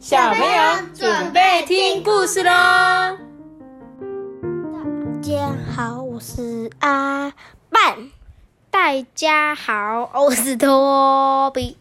[0.00, 0.48] 小朋友
[0.94, 2.50] 准备听故事喽！
[2.50, 3.18] 大
[5.20, 7.30] 家好，我是阿
[7.68, 8.10] 半。
[8.70, 11.76] 大家好，我是托比。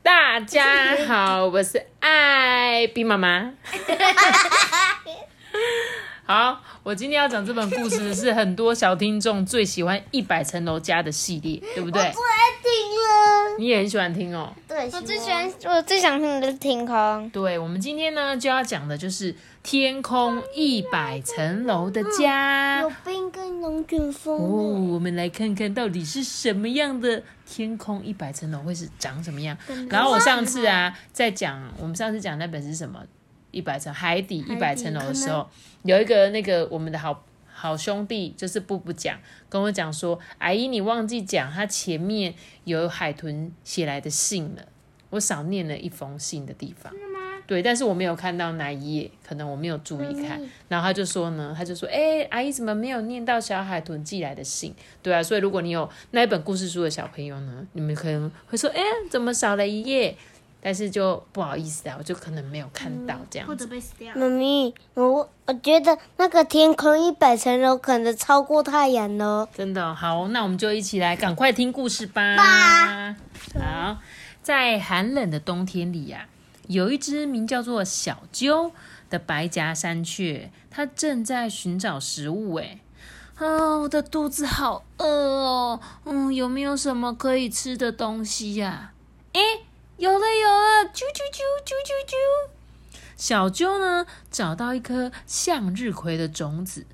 [0.00, 3.54] 大家好，我是艾比妈妈。
[6.24, 12.00] 好，我今天要讲这本故事是很多小听众最喜欢《一百层楼家》的系列，对不对？
[12.00, 13.58] 我最爱听了。
[13.58, 14.50] 你也很喜欢听哦。
[14.66, 17.28] 对，我最喜欢，我最想听的是天空。
[17.28, 22.80] 对，我们今天呢就要讲的就是天空一百层楼的家。
[22.80, 24.90] 有冰跟龙卷哦，风。
[24.90, 29.54] 我们来看看到底是什么样的天空一百层楼会是长什么样。
[29.90, 33.00] 然后我上次啊在讲，我们上次讲那本是什么？
[33.52, 35.44] 一百层海底一百层楼的时候，
[35.82, 42.34] 有一个那个我们的好好兄弟就是布布讲，跟我讲说，阿姨你忘记讲，他前面
[42.64, 44.62] 有海豚写来的信了，
[45.10, 46.92] 我少念了一封信的地方。
[47.46, 50.40] 对，但是我没有看到哪一页，可能我没有注意看。
[50.68, 54.72] 然后他就说呢，他就说，哎、阿姨怎么没有念到小海豚寄来的信？
[55.02, 60.16] 对啊，所以如果你有那一本故事书的小朋友呢，你们可能会说，哎、怎么少了一页？
[60.62, 63.66] 但是就不好意思啊，我就可能没有看到这样子。
[63.66, 64.14] 被死掉。
[64.14, 69.48] 妈咪，我我觉得那个天空一百层楼可能超过太阳了。
[69.54, 72.36] 真的哦好，那我们就一起来赶快听故事吧。
[73.54, 73.98] 好，
[74.42, 76.26] 在寒冷的冬天里呀、
[76.66, 78.72] 有一只名叫做小鸠
[79.08, 82.54] 的白颊山雀，它正在寻找食物。
[82.56, 82.80] 哎，
[83.36, 88.92] 啊，我的肚子好饿哦，嗯，有没有什么可以吃的东西呀、
[89.32, 89.40] 诶，
[90.00, 92.50] 有了有了，啾啾啾啾啾啾。
[93.18, 96.86] 小鸠呢，找到一颗向日葵的种子，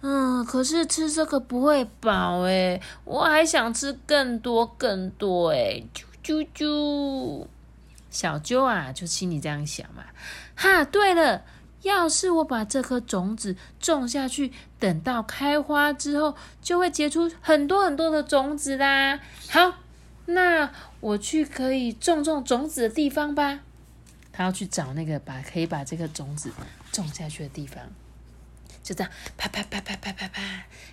[0.00, 7.46] 嗯，可是吃这个不会饱诶，我还想吃更多更多诶，啾啾啾。
[8.10, 10.04] 小鸠啊，就心里这样想嘛，
[10.54, 11.42] 哈，对了，
[11.82, 14.50] 要是我把这颗种子种下去，
[14.80, 19.20] 等到开花之后，就会结出很多很多的种子啦。
[19.50, 19.74] 好，
[20.24, 23.60] 那我去可以种种种子的地方吧。
[24.32, 26.50] 他要去找那个把可以把这个种子
[26.92, 27.82] 种下去的地方。
[28.82, 30.42] 就这样，啪啪啪啪啪啪啪，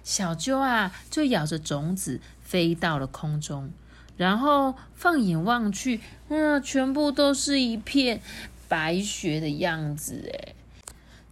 [0.03, 3.71] 小鸠啊，就咬着种子飞到了空中，
[4.17, 5.99] 然后放眼望去，
[6.29, 8.19] 嗯，全部都是一片
[8.67, 10.31] 白雪的样子。
[10.33, 10.55] 哎，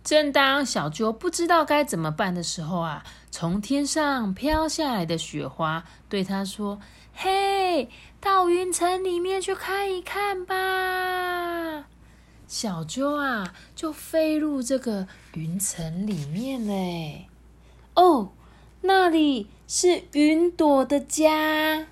[0.03, 6.79] 正当小鸠不知道该怎么办的时候啊，从天上飘下来的雪花对他说
[7.13, 7.89] ：“嘿，
[8.19, 11.85] 到云层里面去看一看吧。”
[12.47, 17.27] 小鸠啊，就飞入这个云层里面嘞。
[17.95, 18.31] 哦，
[18.81, 21.87] 那里是云朵的家。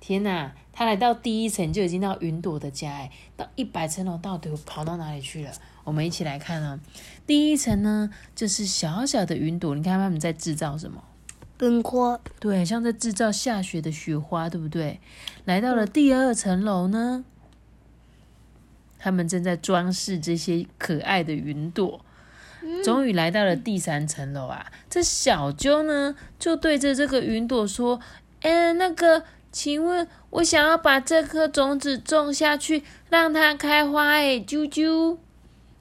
[0.00, 5.52] 天哪，他来到第一层就已经到云朵的家，哎，到一百层楼到底跑到哪里去了？
[5.84, 6.80] 我们一起来看啊。
[7.26, 11.04] 第一层呢，就是小小的云朵，你看他们在制造什么？
[11.60, 12.18] 冰花。
[12.38, 14.98] 对，像在制造下雪的雪花，对不对？
[15.44, 17.22] 来到了第二层楼呢，
[18.98, 22.00] 他们正在装饰这些可爱的云朵。
[22.82, 24.70] 终于来到了第三层楼啊！
[24.88, 28.00] 这小啾呢，就对着这个云朵说
[28.40, 35.18] ：“嗯，那个，请问我想要把这颗种子种下去，让它开花。”哎，啾啾。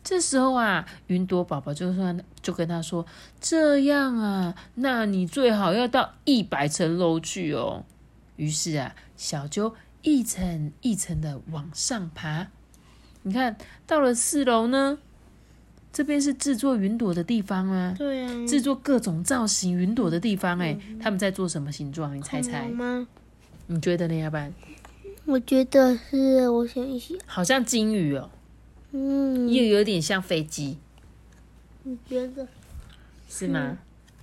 [0.02, 3.06] 这时候啊，云朵宝宝就说，就跟他说
[3.40, 7.84] ：“这样啊，那你最好要到一百层楼去哦。”
[8.38, 12.48] 于是啊，小鸠一层一层的往上爬。
[13.24, 14.98] 你看到了四楼呢，
[15.92, 18.48] 这边是制作云朵的地方啊，对啊。
[18.48, 20.58] 制作各种造型云朵的地方。
[20.60, 22.16] 哎，他们在做什么形状？
[22.16, 22.72] 你猜猜？
[23.68, 24.16] 你觉得呢？
[24.16, 24.54] 要不然
[25.26, 28.32] 我觉得是，我想一想，好像金鱼哦，
[28.94, 30.78] 嗯，又有点像飞机，
[31.84, 32.48] 你觉得
[33.28, 33.78] 是吗？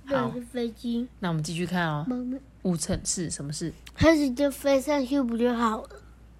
[0.05, 1.07] 好对，是飞机。
[1.19, 2.05] 那我们继续看哦。
[2.63, 3.73] 五层是什么事？
[3.95, 5.89] 它直接飞上去不就好了？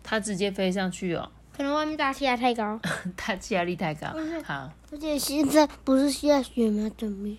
[0.04, 2.80] 它直接飞上去哦，可能外面大气压太高。
[3.16, 4.08] 大气压力太高。
[4.44, 6.90] 好，而且现在不是下雪吗？
[6.98, 7.38] 怎么没有？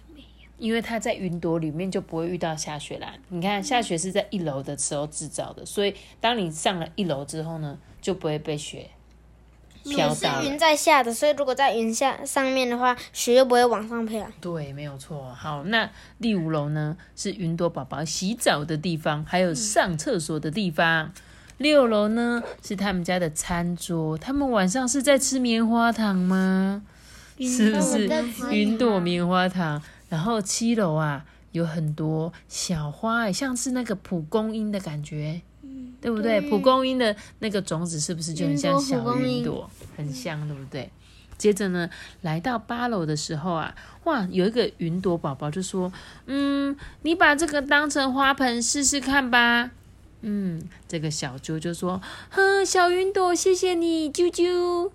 [0.59, 3.15] 因为它在云朵里面就不会遇到下雪啦。
[3.29, 8.91] 你看，下雪是在一楼的时候制造的，所以当你上了一楼之后呢，就不会被雪
[9.89, 10.59] 飘是云。
[10.59, 14.27] 在下的，所以如果在云下上面的话，雪又不会往上飘。
[14.41, 15.33] 对，没有错。
[15.35, 15.91] 好，那
[16.21, 21.13] 第五楼呢是云朵宝宝洗澡的地方，还有上厕所的地方。
[21.59, 26.83] 六楼呢是他们家的餐桌，他们晚上是在吃棉花糖吗？
[27.41, 28.09] 是不是
[28.51, 29.83] 云朵棉花糖？
[30.09, 35.41] 然后七楼啊有很多小花欸，像是那个蒲公英的感觉，
[36.01, 36.41] 对不对？
[36.43, 39.69] 蒲公英的那个种子是不是就很像小云朵，
[39.99, 40.91] 很香，对不对？
[41.37, 41.89] 接着呢，
[42.23, 43.75] 来到八楼的时候啊，
[44.05, 45.93] 哇，有一个云朵宝宝就说
[46.27, 49.71] ：“嗯，你把这个当成花盆试试看吧。”
[50.23, 52.01] 嗯，这个小啾就说
[52.31, 54.91] ：“哼，小云朵，谢谢你，啾啾。”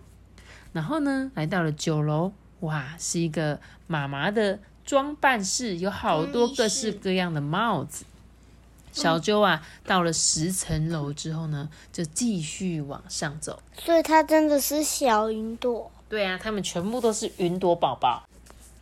[0.73, 8.03] 然后呢，来到了九楼，哇，是一个妈妈的装扮室，有好多各式各样的帽子。
[8.93, 13.61] 小啾啊，到了十层楼之后呢，就继续往上走。
[13.77, 15.91] 所以它真的是小云朵。
[16.07, 18.23] 对啊，它们全部都是云朵宝宝。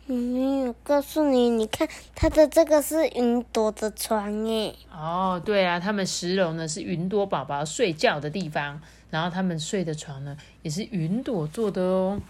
[0.06, 4.76] 嗯，我告诉你，你看它的这个是云朵的床诶。
[4.92, 8.80] 哦，对啊，它们十楼呢是云朵宝宝睡觉的地方，
[9.10, 12.20] 然后它们睡的床呢也是云朵做的哦。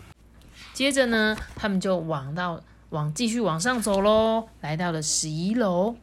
[0.72, 5.96] 接着呢，他们就往到往继续往上走喽，来到了十一楼。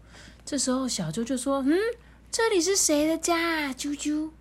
[0.50, 1.78] 这时候小啾就说：“嗯，
[2.32, 4.32] 这里是谁的家啊，啾啾？”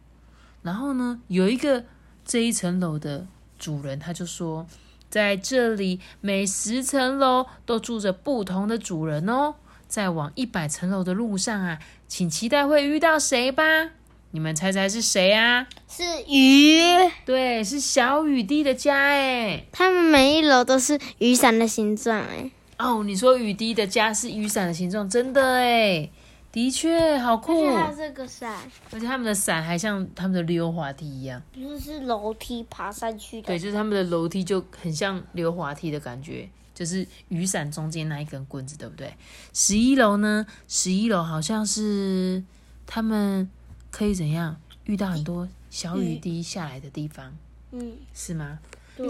[0.64, 1.84] 然后呢，有一个
[2.24, 3.26] 这一层楼的
[3.58, 4.66] 主人，他就说
[5.10, 9.56] ：“在这里每十层楼都住着不同的主人哦。
[9.86, 13.90] 在往一百层楼的路上啊，请期待会遇到谁吧？
[14.30, 15.68] 你们猜猜是谁啊？
[15.90, 16.80] 是鱼。
[17.26, 19.66] 对，是小雨滴的家哎。
[19.72, 22.50] 他们每一楼都是雨伞的形状哎。
[22.78, 26.08] 哦，你说雨滴的家是雨伞的形状，真的哎，
[26.52, 27.66] 的确好酷。
[27.74, 28.56] 它这个伞，
[28.92, 33.48] 而且他们的伞还像他们的溜滑梯一样，就是楼梯爬上去的。
[33.48, 39.12] 对，就是他们的楼梯就很像溜滑梯的感觉，就是雨伞中间那一根棍子，对不对？
[39.52, 40.46] 十一楼呢？
[40.68, 42.44] 十一楼好像是
[42.86, 43.50] 他们
[43.90, 47.36] 可以怎样遇到很多小雨滴下来的地方，
[47.72, 48.60] 嗯，是吗？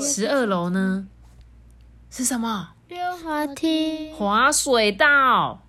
[0.01, 1.07] 十二楼呢？
[2.11, 2.71] 是什么？
[2.89, 5.61] 溜滑梯、滑水道，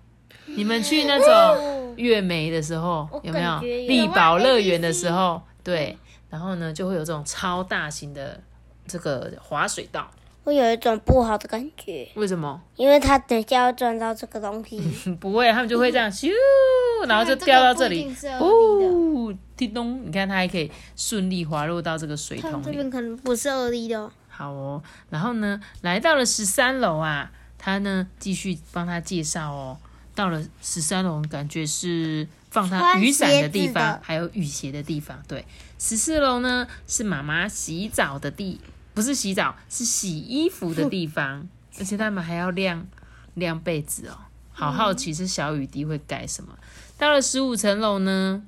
[0.46, 3.60] 你们去那种月梅的时候有没有？
[3.60, 5.98] 力宝乐园的时候，对，
[6.30, 8.40] 然后呢就会有这种超大型的
[8.86, 10.10] 这个滑水道。
[10.42, 12.58] 会有一种不好的感觉，为什么？
[12.76, 14.80] 因为它等下要撞到这个东西。
[15.20, 16.30] 不会，他们就会这样咻，
[17.06, 18.10] 然后就掉到这里。
[18.40, 20.00] 哦，叮咚！
[20.06, 22.64] 你看它还可以顺利滑落到这个水桶里。
[22.64, 24.10] 这边可能不是二 D 的。
[24.40, 29.76] 好哦，然后呢，来到了十三楼啊，他呢继续帮他介绍哦。
[30.14, 35.22] 到了十三楼，感觉是放他雨伞的地方，还有雨鞋的地方。
[35.28, 35.44] 对，
[35.78, 38.58] 十四楼呢是妈妈洗澡的地，
[38.94, 41.46] 不是洗澡，是洗衣服的地方。
[41.78, 42.86] 而且他们还要晾
[43.34, 44.16] 晾被子哦。
[44.52, 46.58] 好好奇是小雨滴会盖什么？
[46.96, 48.42] 到了十五层楼呢？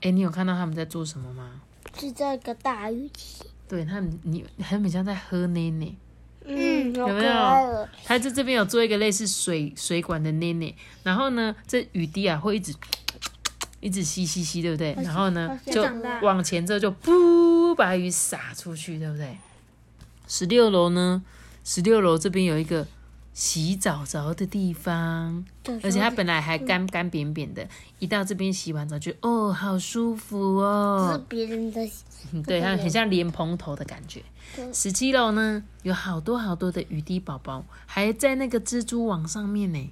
[0.00, 1.60] 哎，你有看到他们在做什么吗？
[2.00, 3.44] 是这个大雨滴。
[3.72, 5.90] 对他很，你很像在喝奶奶，
[6.44, 7.88] 嗯，有没有？
[8.04, 12.74] 他在这边有做一个类似水水管的奶奶，然后呢，这雨滴啊会一直
[13.80, 14.92] 一直吸吸吸，对不对？
[15.02, 15.82] 然后呢，就
[16.20, 19.38] 往前之后就噗把雨洒出去，对不对？
[20.28, 21.22] 十六楼呢？
[21.64, 22.86] 十六楼这边有一个。
[23.34, 25.44] 洗澡澡的地方，
[25.82, 27.66] 而且它本来还干干扁扁的，
[27.98, 31.10] 一到这边洗完澡就哦，好舒服哦。
[31.12, 31.80] 是别人的，
[32.46, 34.22] 对，它很像莲蓬头的感觉。
[34.72, 39.90] 十七楼呢，有好多好多的雨滴宝宝，还在那个蜘蛛网上面呢。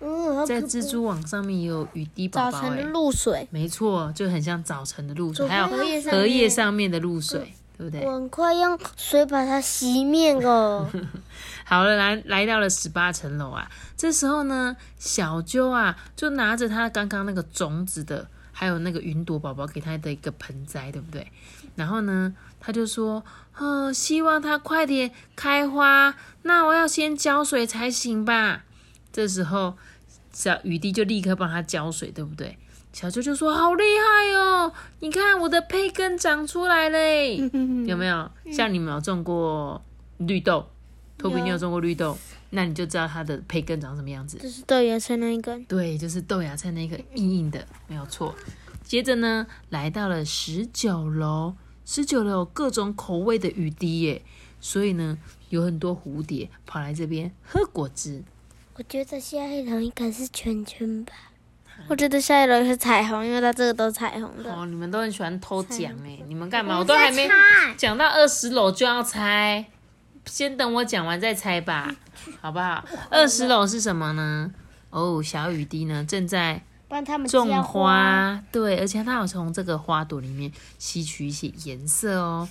[0.00, 2.50] 嗯，在蜘蛛网上面也有雨滴宝宝。
[2.50, 7.54] 早晨的露水，没错，就很像早晨的露水，还有荷叶上面的露水。
[7.78, 8.06] 对不对？
[8.06, 10.88] 我快用水把它洗灭哦。
[11.72, 13.66] 好了，来来到了十八层楼啊。
[13.96, 21.32] 这时候呢，小啾啊就拿着他刚刚那个种子的，还有那个云朵宝宝给他的一个盆栽，对不对？
[21.74, 23.24] 然后呢，他就说
[23.56, 26.14] ：“哦，希望它快点开花。
[26.42, 28.64] 那我要先浇水才行吧？”
[29.10, 29.78] 这时候，
[30.30, 32.58] 小雨滴就立刻帮他浇水，对不对？
[32.92, 34.74] 小啾就说：“好厉害哦！
[35.00, 37.38] 你看我的胚根长出来嘞，
[37.88, 38.30] 有没有？
[38.52, 39.82] 像你们有种过
[40.18, 40.68] 绿豆，
[41.18, 42.16] 托比，你有种过绿豆，
[42.50, 44.38] 那你就知道它的培根长什么样子。
[44.38, 48.34] 就是豆芽菜那一根，对，就是豆芽菜那一个硬硬的，没有错。
[48.82, 51.54] 接着呢，来到了十九楼，
[51.84, 54.22] 十九楼有各种口味的雨滴耶，
[54.60, 58.22] 所以呢，有很多蝴蝶跑来这边喝果汁。
[58.74, 61.12] 我觉得下一楼应该是圈圈吧。”
[61.88, 64.54] 我觉得下一轮是彩虹，因为它这个都彩虹的。
[64.54, 66.78] 哦，你们都很喜欢偷讲哎，你们干嘛？
[66.78, 67.28] 我都还没
[67.76, 69.64] 讲到二十楼就要猜，
[70.26, 71.94] 先等我讲完再猜吧，
[72.40, 72.84] 好不好？
[73.10, 74.50] 二十楼是什么呢？
[74.90, 76.62] 哦，小雨滴呢正在。
[77.26, 82.46] 种花，对，而且它有从这个花朵里面吸取一些颜色哦。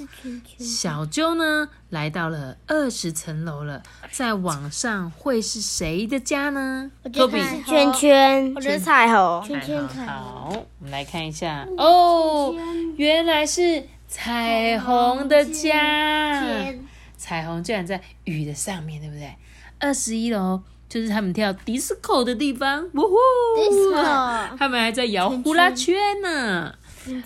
[0.57, 6.89] 小啾呢，来到了二十层楼了，在网上会是谁的家呢？
[7.13, 7.37] 托比
[7.67, 12.51] 圈圈，我觉得彩虹，圈圈好，我们来看一下哦，
[12.97, 16.41] 原来是彩虹的家。
[17.21, 19.31] 彩虹居然在雨的上面，对不对？
[19.79, 23.15] 二十一楼就是他们跳迪斯科的地方，呜呼
[23.57, 26.73] ！Disco 他们还在摇呼啦圈呢。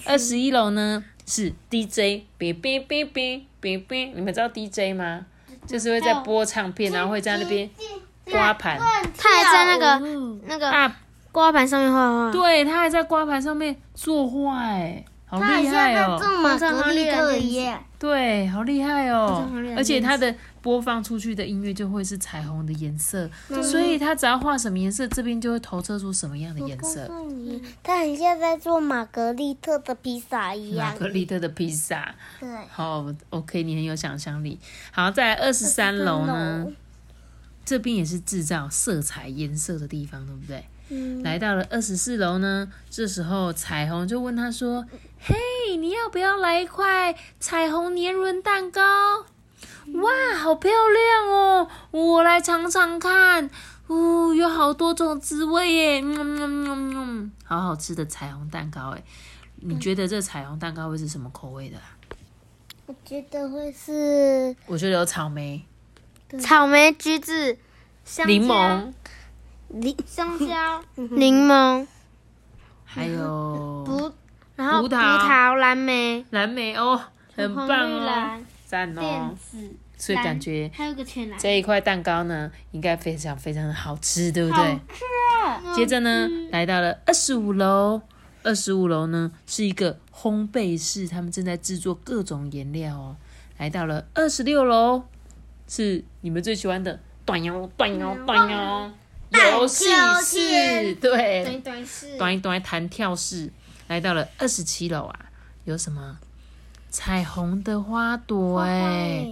[0.05, 5.25] 二十一楼呢是 DJ，别别别别别别，你们知道 DJ 吗？
[5.65, 7.69] 就是会在播唱片，然后会在那边
[8.31, 8.77] 刮盘
[9.17, 10.99] 他还在那个嗯那个啊，
[11.31, 12.31] 刮盘上面画画。
[12.31, 16.19] 对他还在刮盘上面作画，哎，好他好厉害哦！
[17.39, 17.79] 耶。
[17.97, 23.27] 对，好厉害哦而且它的播放出去的音乐就会是彩虹的颜色，
[23.63, 27.09] 所以它只要画什么颜色，这边就会投射出什么样的颜色。
[27.81, 30.99] 它很像在做玛格丽特的披萨一样玛样。
[30.99, 34.59] 格丽特的披萨，对，好，OK，你很有想象力。
[34.91, 36.67] 好，再来二十三楼呢，
[37.65, 40.63] 这边也是制造色彩颜色的地方，对不对？
[40.89, 44.85] 嗯来到了二十四楼呢，这时候彩虹就问他说
[45.27, 48.81] ：“嘿，你要不要来一块彩虹年轮蛋糕？
[49.95, 51.67] 哇，好漂亮哦！
[51.91, 53.49] 我来尝尝看。
[53.87, 59.03] 哦，有好多种滋味耶，嗯嗯嗯嗯，好好吃的彩虹蛋糕哎！
[59.61, 61.83] 你觉得这彩虹蛋糕会是什么口味的啊？
[62.87, 65.65] 我觉得会是我觉得有草莓、
[66.39, 67.57] 草莓、橘子、
[68.03, 68.93] 香柠檬，
[69.69, 71.87] 柠香蕉、柠檬，
[72.85, 74.11] 还有葡，
[74.55, 77.01] 然后葡葡萄萄、蓝莓、蓝莓哦，
[77.35, 79.35] 很棒哦，赞哦
[79.97, 80.69] 所以感觉。
[81.37, 84.79] 这一块蛋糕呢，应该非常非常的好吃，对不对？
[85.75, 88.01] 接着呢，来到了二十五楼。
[88.43, 93.15] 二十五楼呢是一个烘焙室，他们正在制作各种颜料哦。
[93.57, 95.01] 来到了二十六楼，
[95.67, 98.91] 是你们最喜欢的短摇短摇短摇
[99.31, 99.85] 游戏
[100.21, 103.51] 室，对，短短是短一短弹跳室。
[103.87, 105.19] 来到了二十七楼啊，
[105.65, 106.17] 有什么
[106.89, 109.27] 彩虹的花朵哎、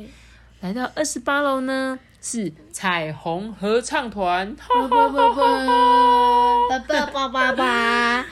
[0.61, 6.79] 来到二十八楼呢，是彩虹合唱团，哈哈哈哈哈。
[6.87, 8.25] 叭叭叭叭。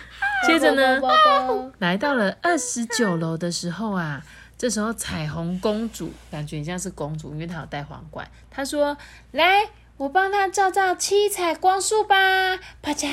[0.48, 1.02] 接着呢，
[1.80, 4.24] 来到了二十九楼的时候啊，
[4.58, 8.28] 这时候彩虹公主感觉很像是公主，因为她有戴皇冠。
[8.50, 8.98] 她说
[9.32, 13.08] ：“来，我帮她照照七彩光束吧！”啪嚓，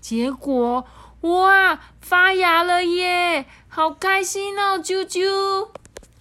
[0.00, 0.86] 结果
[1.26, 5.68] 哇，发芽了耶，好开心哦，啾啾！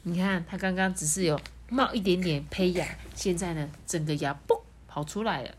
[0.03, 5.51] 你看，它刚刚只是有冒一点点胚芽，现在呢，整个芽嘣跑出来了。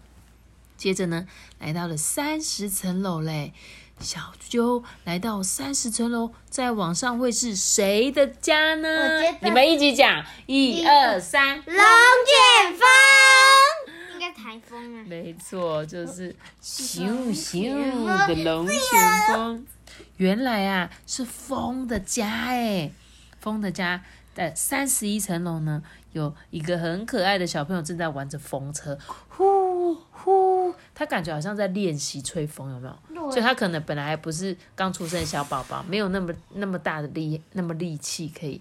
[0.76, 1.26] 接着呢，
[1.58, 3.52] 来到了三十层楼嘞。
[3.98, 9.22] 小啾来到三十层楼，再往上会是谁的家呢？
[9.40, 12.86] 你们一起讲，一二三，龙卷风，
[14.32, 15.04] 台风啊。
[15.06, 17.72] 没错，就是咻咻
[18.28, 18.76] 的龙卷
[19.28, 19.66] 风。
[20.16, 22.90] 原来啊，是风的家哎，
[23.40, 24.02] 风的家
[24.34, 33.30] 的三十一层楼呢，有一个很可爱的小朋友正在玩着风车，呼呼，他感觉好像在练习吹风，有没有？
[33.30, 38.60] 所以他可能本来还不是刚出生的小宝宝，没有那么那么大的力，那么力气可以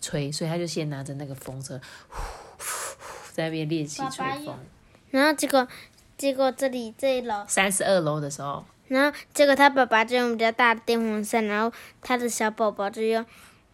[0.00, 2.22] 吹，所以他就先拿着那个风车，呼
[2.58, 2.64] 呼
[2.98, 4.58] 呼在那边练习吹爸爸有风。
[5.16, 5.66] 然后结果，
[6.18, 13.24] 结果这里这一楼，三十二楼的时候，然后结果他爸爸就用比较大的电风扇，然后他的小宝宝就用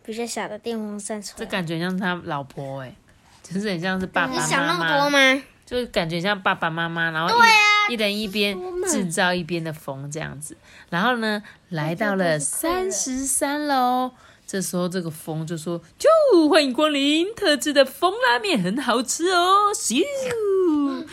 [0.05, 1.47] 比较小的电风扇吹这。
[1.47, 2.95] 感觉像他老婆哎、
[3.43, 5.43] 就是很像是爸爸你想那妈么多妈，吗？
[5.67, 7.47] 就是感觉像爸爸妈妈，然后一、啊
[7.91, 8.57] 一人一边
[8.87, 10.57] 制造一边的风这样子。
[10.91, 14.13] 然后呢，来到了三十三楼，
[14.47, 20.01] 这时候这个风就说：“啾，欢迎光临，特制的风拉面很好吃哦。”咻，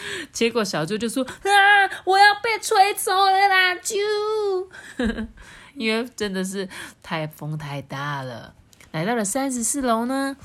[0.31, 3.95] 结果小猪就说：“啊，我要被吹走了啦！”啾，
[5.75, 6.67] 因为真的是
[7.01, 8.53] 太风太大了。
[8.91, 10.35] 来到了三十四楼呢，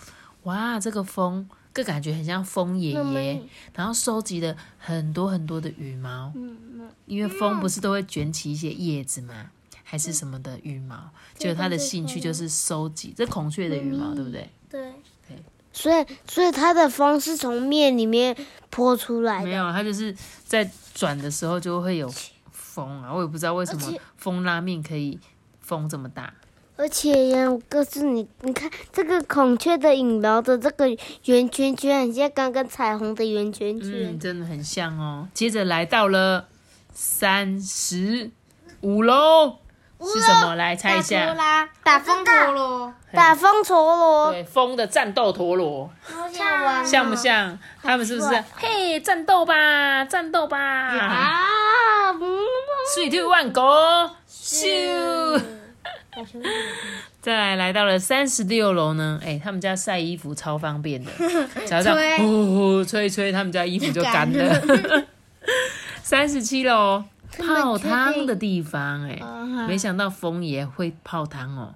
[0.42, 3.42] 哇，这个风，个感觉很像风爷爷，
[3.74, 6.32] 然后收集了很多很多的羽毛，
[7.06, 9.50] 因为风不是都会卷起一些叶子吗？
[9.82, 11.10] 还是什么的羽毛？
[11.36, 14.50] 结果他的兴趣就是收集这孔雀的羽毛，对不对？
[14.68, 14.92] 对，
[15.74, 18.34] 所以所以它的风是从面里面
[18.70, 19.44] 泼出来的。
[19.44, 20.16] 没有，它就是
[20.46, 22.10] 在转的时候就会有
[22.50, 25.18] 风啊，我也不知道为什么风拉面可以
[25.60, 26.32] 风这么大。
[26.76, 30.88] 而且呀，我告诉你，你看这个孔雀的羽毛的这个
[31.26, 33.90] 圆圈圈，很像刚刚彩虹的圆圈圈。
[33.92, 35.28] 嗯，真的很像哦。
[35.32, 36.48] 接着来到了
[36.92, 38.30] 三十
[38.80, 39.58] 五楼，
[40.12, 40.54] 是什么？
[40.56, 41.34] 来猜一下。
[41.34, 47.58] 啦，打风陀螺，打风陀螺，对，风的战斗陀螺，好想玩像不像？
[47.82, 48.44] 他们是不是？
[48.56, 50.58] 嘿，战斗吧，战斗吧！
[50.58, 52.10] 啊！
[52.12, 52.20] 嗯
[52.94, 55.42] Three two one go，咻！
[57.20, 61.10] 再来来到了三十六楼呢，哎，他们家晒衣服超方便的，
[61.66, 62.24] 只要这样呼
[62.78, 65.04] 呼吹一吹，他们家衣服就干了。
[66.02, 67.02] 三十七楼
[67.38, 69.20] 泡汤的地方，哎，
[69.66, 71.74] 没想到风也会泡汤哦。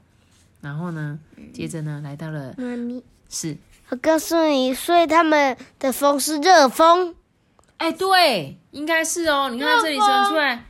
[0.61, 1.19] 然后呢，
[1.53, 3.57] 接着呢，来到了妈咪，是，
[3.91, 7.15] 我告诉你，所以他们的风是热风。
[7.77, 9.51] 哎，对，应该是哦。
[9.51, 10.65] 你看它这里传出来，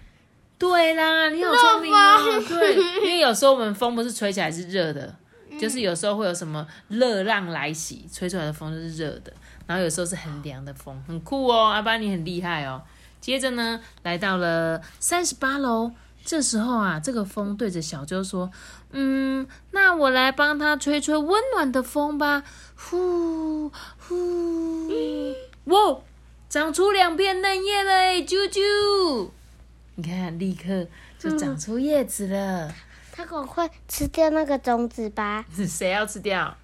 [0.59, 2.45] 对啦，你好聪明哦。
[2.47, 5.15] 对，因为有时候我们风不是吹起来是热的，
[5.59, 9.33] 就是有时候会有什么热浪来袭，吹出来的风就是热的。
[9.67, 11.71] 然后有时候是很凉的风，很酷哦。
[11.71, 12.83] 阿巴你很厉害哦。
[13.21, 15.93] 接着呢，来到了三十八楼，
[16.25, 18.51] 这时候啊，这个风对着小周说
[18.93, 22.43] ：“嗯，那我来帮他吹吹温暖的风吧。”
[22.77, 25.35] 呼呼，
[25.65, 25.99] 哇！
[26.49, 29.29] 长出两片嫩叶了，啾啾！
[29.97, 30.87] 你看，立刻
[31.19, 32.73] 就长出叶子了。
[33.13, 35.45] 他赶快吃掉那个种子吧。
[35.69, 36.57] 谁要吃掉？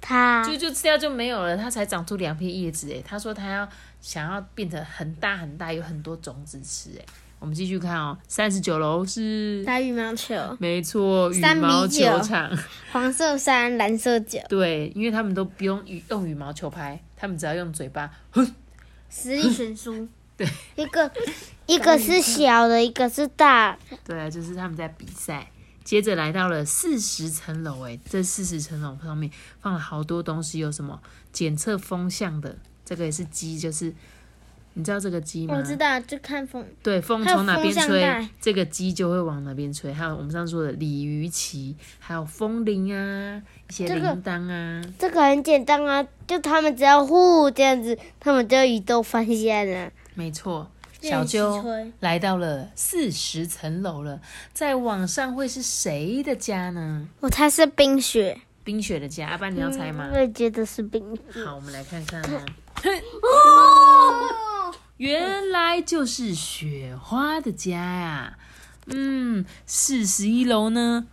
[0.00, 0.42] 他。
[0.42, 2.90] 啾啾吃掉就没有了，它才长出两片叶子。
[2.92, 3.68] 哎，他说他要
[4.00, 6.90] 想要变成很大很大，有很多种子吃。
[6.98, 7.04] 哎，
[7.38, 8.16] 我们继续看哦。
[8.28, 12.50] 三十九楼是打羽毛球，没错，羽毛球场。
[12.92, 14.40] 黄色三，蓝色九。
[14.48, 18.54] 对，因为他们都不用羽用羽毛球拍，他们只要用嘴巴，哼。
[19.12, 20.06] 实力悬殊，
[20.38, 21.10] 对，一个
[21.66, 23.76] 一个是小的，一个是大。
[24.04, 25.50] 对啊，就是他们在比赛。
[25.82, 29.28] 接着来到了四十层楼，哎，这四十层楼上面
[29.58, 31.02] 放了好多东西，有什么
[31.32, 32.56] 检测风向的，
[32.90, 33.90] 这个也是鸡，就是。
[34.74, 35.56] 你知道这个鸡吗？
[35.56, 36.64] 我知道，就看风。
[36.80, 39.92] 对，风从哪边吹，这个鸡就会往哪边吹。
[39.92, 44.80] 还有我们上次说的鲤鱼旗，还有风铃啊，一些铃铛啊。
[44.96, 49.90] 这个很简单啊，就他们只要呼这样子，他们就移动方向了。
[50.14, 50.70] 没错，
[51.02, 51.60] 小鸠
[51.98, 54.20] 来到了四十层楼了，
[54.52, 57.08] 在网上会是谁的家呢？
[57.18, 58.40] 我猜是冰雪。
[58.62, 60.10] 冰雪的家，阿爸你要猜吗？
[60.12, 61.44] 我也觉得是冰雪。
[61.44, 62.46] 好，我们来看看啊。
[63.22, 64.74] 哦。
[64.96, 68.38] 原来就是雪花的家呀，
[68.84, 71.06] 嗯，四十一楼呢，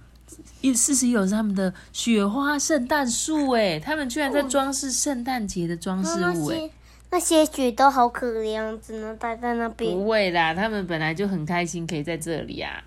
[0.59, 6.69] 一四十一楼是他们的雪花圣诞树，哎，他们居然在装饰圣诞节的装饰物，哎，
[7.11, 9.95] 那些雪都好可怜，只能待在那边。
[9.95, 12.83] 不会啦，他们本来就很开心，可以在这里啊。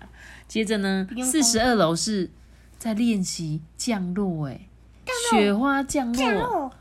[0.47, 2.29] 接着呢，四十二楼是
[2.77, 4.67] 在练习降落，哎，
[5.31, 6.15] 雪花降落。
[6.15, 6.71] 降落！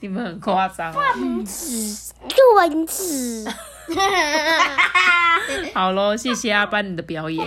[0.00, 0.92] 你们很夸张。
[0.94, 2.12] 蚊子，
[2.56, 3.48] 蚊子。
[5.74, 7.46] 好喽，谢谢阿班你的表演。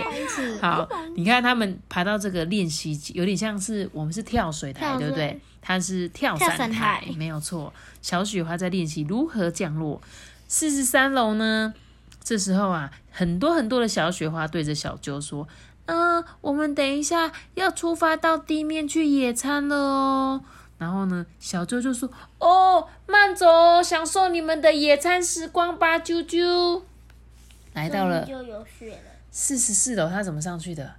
[0.60, 5.40] 好，你看他们爬到这个练习，有点像是我们是跳水台，对不对？
[5.60, 7.72] 它是跳伞台，没有错。
[8.00, 10.00] 小雪花在练习如何降落。
[10.48, 11.74] 四十三楼呢？
[12.22, 15.46] 这时候啊，很多很多的小雪花对着小啾说
[15.86, 20.44] ：“嗯，我们等一下要出发到地面去野餐了哦。”
[20.78, 22.06] 然后呢，小周就说
[22.38, 26.82] ：“哦，慢走，享受你们的野餐时光吧，啾啾。”
[27.72, 28.26] 来到了
[29.30, 30.94] 四十四楼，他怎么上去的？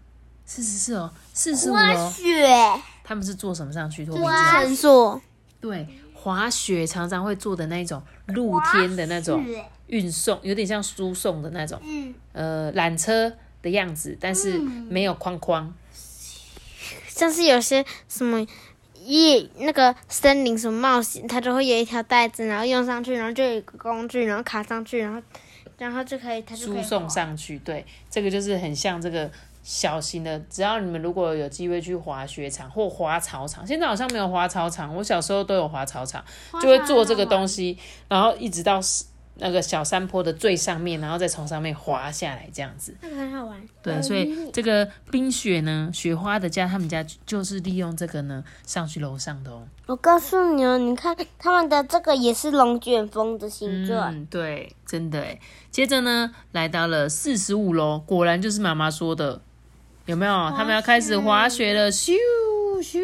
[0.46, 1.80] 四十四楼，四十五楼。
[1.80, 2.82] 滑雪。
[3.04, 4.04] 他们是坐什么上去？
[4.10, 5.22] 滑索。
[5.62, 9.46] 对，滑雪常常会坐的那种露天的那种
[9.88, 15.72] 运送，有点像输送的那种，嗯呃，缆车的样子，但是没有框框。
[17.08, 18.44] 像是有些什么。
[19.08, 25.22] 一那个森林什么冒险，它都会有一条带子，然后用上去，然后就有一个工具，然后卡上去，然后
[25.78, 27.58] 然后就可以它就输送上去。
[27.60, 29.32] 对，这个就是很像这个
[29.63, 30.38] 小型的。
[30.50, 36.22] 只要你们如果有机会去滑雪场或滑草场，现在好像没有滑草场，我小时候都有滑草场，
[36.62, 37.78] 就会做这个东西，
[38.10, 38.82] 然后一直到。
[39.39, 43.62] 那个小山坡的最上面，然后再从上面滑下来，这样子，那个很好玩。
[43.82, 49.63] 对，所以这个冰雪呢，雪花的家，他们家就是利用这个呢上去楼上的哦。
[49.86, 54.13] 我告诉你哦，你看他们的这个也是龙卷风的形状。
[54.13, 55.39] 嗯，对，真的哎。
[55.71, 59.41] 接着呢，来到了四十五楼，果然就是妈妈说的，
[60.06, 60.34] 有没有？
[60.58, 62.13] 他们要开始滑雪了，咻
[62.82, 63.02] 咻。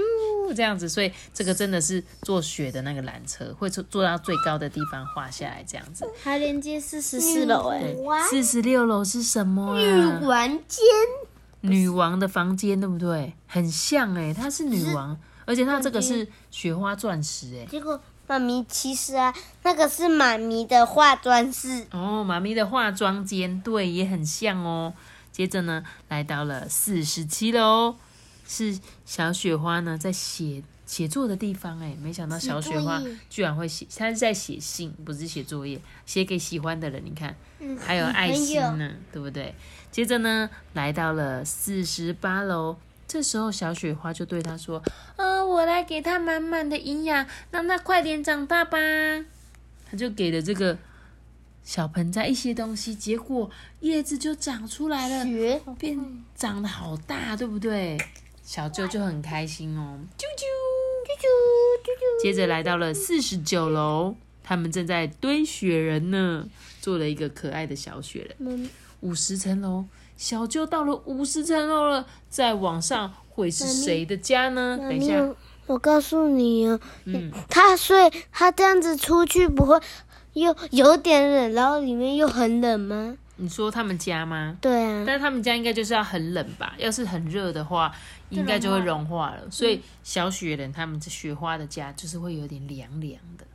[0.53, 6.07] 这样子，所以这个真的是坐雪的那个缆车，会坐坐到最高的地方滑下来，这样子。
[6.23, 7.95] 还连接四十四楼哎，
[8.29, 9.77] 四十六楼是什么？
[9.79, 10.83] 女王间，
[11.61, 13.33] 女王的房间，对不对？
[13.47, 17.65] 很像哎，她是女王，而且她这个是雪花钻石哎。
[17.65, 24.93] 结果妈咪其实啊，那个是妈咪的化妆室哦，妈咪的化妆间，对，也很像哦。
[25.31, 27.95] 接着呢，来到了四十七楼。
[28.53, 37.01] 是小雪花呢，在写写作的地方哎，没想到小雪花居然会写，她是在写信，不是写作业，写给喜欢的人。
[37.03, 37.35] 你看，
[37.79, 39.55] 还有爱心呢，对不对？
[39.89, 42.75] 接着呢，来到了四十八楼，
[43.07, 44.83] 这时候小雪花就对他说
[45.17, 48.77] ：“啊，我来给他满满的营养，让他快点长大吧。”
[49.89, 50.77] 他就给了这个
[51.63, 55.25] 小盆栽一些东西，结果叶子就长出来了。
[55.25, 57.97] 学变长得好大，对不对？
[58.43, 60.43] 小舅就很开心哦，啾啾
[61.07, 61.25] 啾啾
[61.81, 62.21] 啾啾。
[62.21, 66.45] 接着来到了四十九楼，他们正在堆雪人呢，
[66.81, 68.69] 做了一个可爱的小雪人。
[68.99, 69.85] 五十层楼，
[70.17, 74.77] 小舅到了五十层楼了，再往上会是谁的家呢？
[74.77, 75.33] 等一下，
[75.65, 79.79] 我告诉你啊，嗯，他所以他这样子出去不会
[80.33, 83.17] 又有点冷，然后里面又很冷吗？
[83.37, 84.55] 你说他们家吗？
[84.61, 86.75] 对啊，但是他们家应该就是要很冷吧？
[86.77, 87.93] 要是很热的话，
[88.29, 89.41] 应该就会融化了。
[89.49, 93.45] 所以小雪人他们这雪花的家就是会有点凉凉的。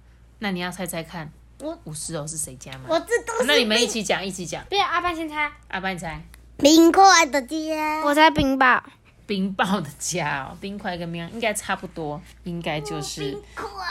[0.40, 2.86] 那你要猜猜看，我五十楼是谁家吗？
[2.88, 4.64] 我这都那你们一起讲，一起讲。
[4.68, 6.20] 不要阿爸先猜，阿班，你猜
[6.58, 8.02] 冰块的家。
[8.04, 8.82] 我猜冰雹。
[9.26, 13.36] 冰雹的家哦，冰块跟冰应该差不多，应该就是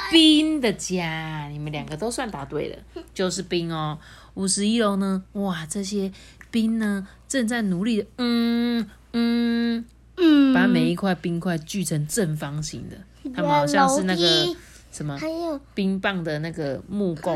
[0.09, 1.47] 冰的家。
[1.49, 3.97] 你们两个都算答对了，就是冰哦。
[4.37, 5.23] 五十一楼呢？
[5.33, 6.11] 哇，这些
[6.51, 9.83] 冰呢正在努力的，嗯嗯
[10.15, 12.95] 嗯，把每一块冰块锯成正方形的。
[13.33, 14.55] 他们好像是那个
[14.91, 17.35] 什么还有冰棒的那个木工，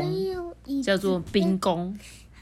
[0.82, 1.98] 叫做冰工。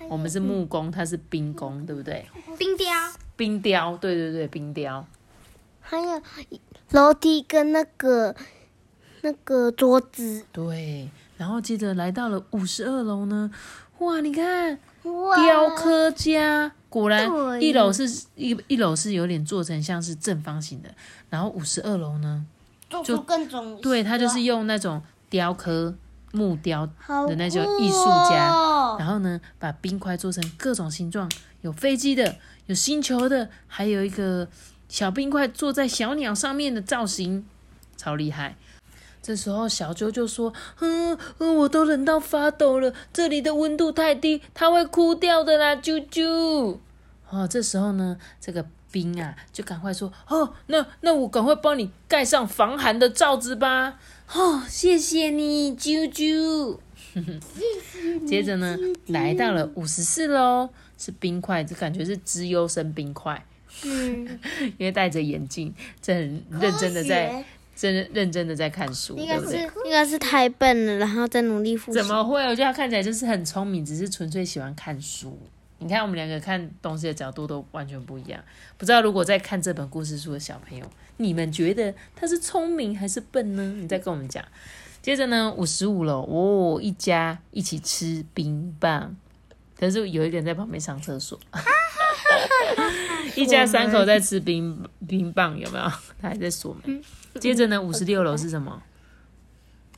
[0.08, 2.26] 我们是木工，他是冰工，对不对？
[2.58, 2.88] 冰雕，
[3.36, 5.06] 冰雕，对对对，冰雕。
[5.80, 6.22] 还有
[6.90, 8.34] 楼梯跟那个
[9.22, 10.44] 那个桌子。
[10.52, 13.50] 对，然后接着来到了五十二楼呢，
[14.00, 20.88] 哇，你看雕刻家，果然一楼是一一楼是有点做成像是正方形的，
[21.28, 22.44] 然后五十二楼呢，
[22.88, 25.94] 做出各种对，他就是用那种雕刻
[26.32, 28.96] 木雕的那种艺术家，哦。
[28.98, 32.36] 然后呢，把冰块做成各种形状，有飞机的，
[32.66, 34.48] 有星球的，还有一个
[34.88, 37.44] 小冰块坐在小鸟上面的造型，
[37.98, 38.56] 超厉害。
[39.22, 46.78] 这时候小啾就说：“嗯嗯，我都冷到发抖了，这里的温度太低，它会哭掉的啦，啾啾。”
[47.30, 53.98] 哦，这时候呢，这个冰啊，就赶快说：“哦，那那我赶快帮你盖上防寒的罩子吧。”
[54.32, 56.78] 哦，谢谢你，啾啾。
[58.26, 58.76] 接着呢，
[59.08, 63.44] 来到了五十四楼，是冰块，这感觉是资优生冰块，
[63.84, 64.38] 嗯，
[64.78, 66.16] 因为戴着眼镜，正
[66.50, 67.44] 很认真的在，
[67.80, 69.56] 真认真的在看书，应该是？
[69.86, 71.98] 应该是太笨了，然后再努力复习。
[71.98, 72.42] 怎么会？
[72.42, 75.38] 我觉得他看起来就是很聪明，只是纯粹喜欢看书。
[75.78, 78.38] 你看我们两个看东西的角度都完全不一样。
[78.76, 80.84] 不知道如果在看这本故事书的小朋友，
[81.16, 83.62] 你们觉得他是聪明还是笨呢？
[83.78, 84.44] 你再跟我们讲。
[85.00, 89.16] 接着呢，五十五楼，哦，一家一起吃冰棒，
[89.78, 91.40] 可是有一个人在旁边上厕所。
[93.36, 95.84] 一家三口在吃冰冰棒，有没有？
[96.20, 97.02] 他还在锁门。
[97.40, 98.82] 接着呢，五十六楼是什么？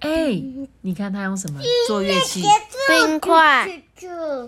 [0.00, 0.42] 哎、
[0.80, 2.42] 你看他用什么做乐器？
[2.88, 3.82] 冰块？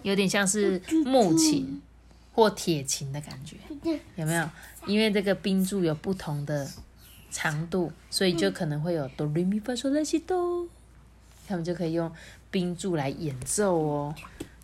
[0.02, 1.80] 有点像是木琴
[2.32, 3.56] 或铁琴的感觉，
[4.16, 4.48] 有没有？
[4.86, 6.68] 因为这个冰柱有不同的
[7.30, 10.66] 长度，所以就可能会有哆来咪发嗦来西哆，
[11.46, 12.10] 他们就可以用
[12.50, 14.14] 冰柱来演奏哦。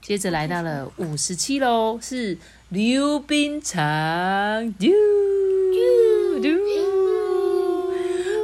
[0.02, 2.36] 接着来到了五十七楼，是
[2.70, 4.86] 溜冰场，嘟
[5.72, 6.48] 嘟嘟。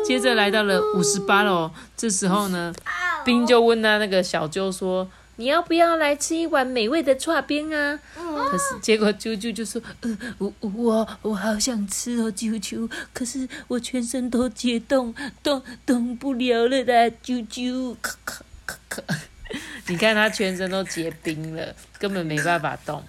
[0.04, 2.74] 接着来到了五十八楼，这时候呢，
[3.24, 8.00] 冰就问他那个小啾说：“你要不要来吃一碗美味的串冰啊？”
[8.50, 19.02] 可是结果啾啾就说：“呃，我我我好想吃哦，啾啾，可是我全身都解冻，动动不了了啦，啾啾，咳咳咳咳。”
[19.86, 23.00] 你看他全身都结冰了，根本没办法动。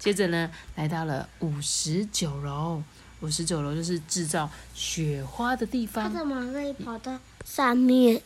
[0.00, 2.82] 接着呢，来到了五十九楼，
[3.20, 6.18] 五十九楼就是制造雪花的地方他方。
[6.18, 8.20] 怎么可以跑到上面？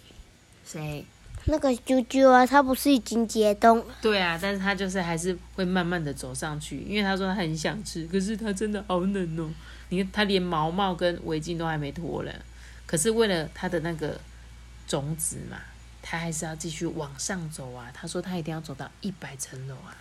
[0.64, 1.04] 谁？
[1.46, 3.84] 那个啾啾啊，他不是已经解冻了？
[4.00, 9.50] 对啊，但是他就是还是会慢慢的走上去，因为他说他很想吃，可是他真的好冷哦。
[9.88, 12.32] 你看他连毛毛跟围巾都还没脱了，
[12.86, 14.18] 可是为了他的那个
[14.86, 15.58] 种子嘛，
[16.00, 17.90] 他还是要继续往上走啊。
[17.92, 19.94] 他说他一定要走到一百层楼啊。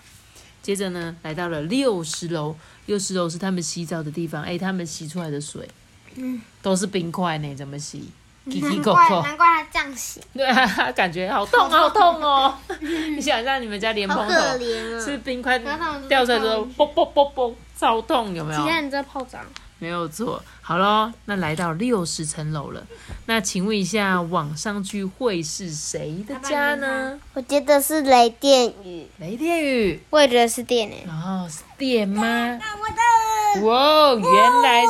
[0.64, 2.56] 接着呢，来到了六十楼，
[2.88, 4.42] 六十楼是他们洗澡的地方。
[4.42, 5.68] 哎，他们洗出来的水，
[6.16, 8.10] 嗯，都是冰块呢，怎么洗？
[8.46, 9.10] 难怪。
[9.22, 10.22] 难怪他这样洗。
[10.34, 12.58] 对啊，感觉好痛好痛哦！
[13.16, 14.60] 你想一下，你们家莲蓬好头！
[15.00, 15.60] 是冰块
[16.08, 18.68] 掉出来之后，啵啵啵啵，超痛，有没有其？
[18.70, 19.40] 他人在泡澡，
[19.84, 20.42] 没有错。
[20.62, 22.88] 好喽，那来到六十层楼了，
[23.26, 27.20] 那请问一下，往上去会是谁的家呢？
[27.34, 29.06] 我觉得是雷电雨。
[29.20, 31.06] 雷电雨，我也觉得是电诶。
[31.10, 32.24] 哦，是电吗？
[32.24, 34.90] 我的哇，原来是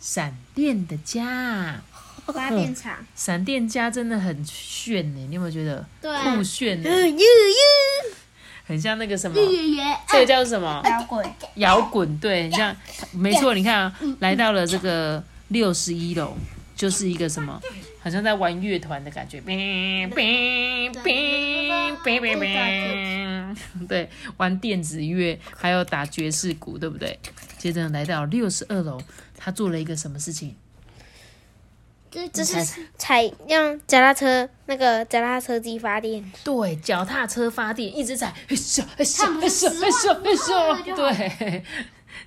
[0.00, 1.80] 闪电的家。
[2.26, 2.96] 发电厂。
[3.14, 6.90] 闪电家真的很炫呢，你有没有觉得对啊酷炫呢？
[8.70, 9.36] 很像那个什么，
[10.08, 10.80] 这个叫什么？
[10.84, 11.26] 摇滚。
[11.56, 12.76] 摇滚，对，很像，
[13.10, 16.36] 没错，你看啊，来到了这个六十一楼，
[16.76, 17.60] 就是一个什么，
[18.00, 23.56] 好像在玩乐团的感觉，哔哔哔哔哔哔，
[23.88, 27.18] 对，玩电子乐，还有打爵士鼓，对不对？
[27.58, 29.02] 接着来到六十二楼，
[29.36, 30.54] 他做了一个什么事情？
[32.32, 36.24] 这是踩用脚踏车那个脚踏车机发电。
[36.42, 41.64] 对，脚踏车发电，一直踩，嘿咻嘿咻嘿咻嘿咻嘿咻，对，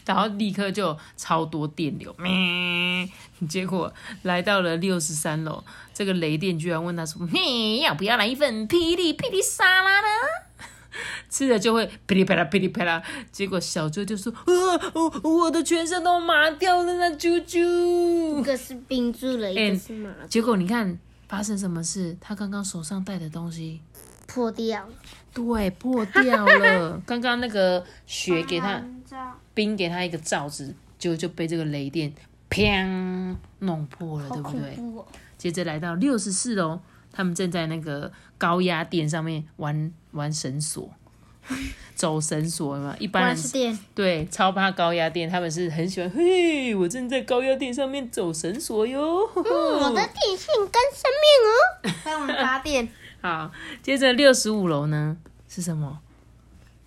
[0.05, 3.09] 然后立刻就超多电流，咩，
[3.47, 3.93] 结果
[4.23, 10.07] 来到了六十三楼，这个雷电居然问他说：“嘿，要不要来一份霹雳霹雳沙拉呢？”
[11.29, 13.01] 吃了就会噼里啪啦噼里啪啦，
[13.31, 17.59] 结果小猪就说：“呃，我我的全身都麻掉了呢，猪猪。”
[18.39, 22.15] 一个是冰住了，一个是麻结果你看发生什么事？
[22.21, 23.81] 他刚刚手上戴的东西。
[24.27, 24.93] 破掉了。
[25.33, 27.01] 对，破掉了。
[27.05, 28.81] 刚刚那个雪给他，
[29.53, 32.13] 冰给他一个罩子，就就被这个雷电
[32.49, 34.75] 砰弄破了，对不对？
[34.77, 36.79] 哦接着来到六十四楼，
[37.13, 40.89] 他们正在那个高压电上面玩玩绳索，
[41.95, 42.95] 走绳索嘛。
[42.99, 43.79] 一般人是电。
[43.95, 46.09] 对超怕高压电，他们是很喜欢。
[46.09, 49.29] 嘿，我正在高压电上面走绳索哟。
[49.35, 51.95] 我的电线杆上面哦。
[52.03, 52.89] 帮我们发电。
[53.21, 55.15] 好，接着六十五楼呢
[55.47, 55.99] 是什么？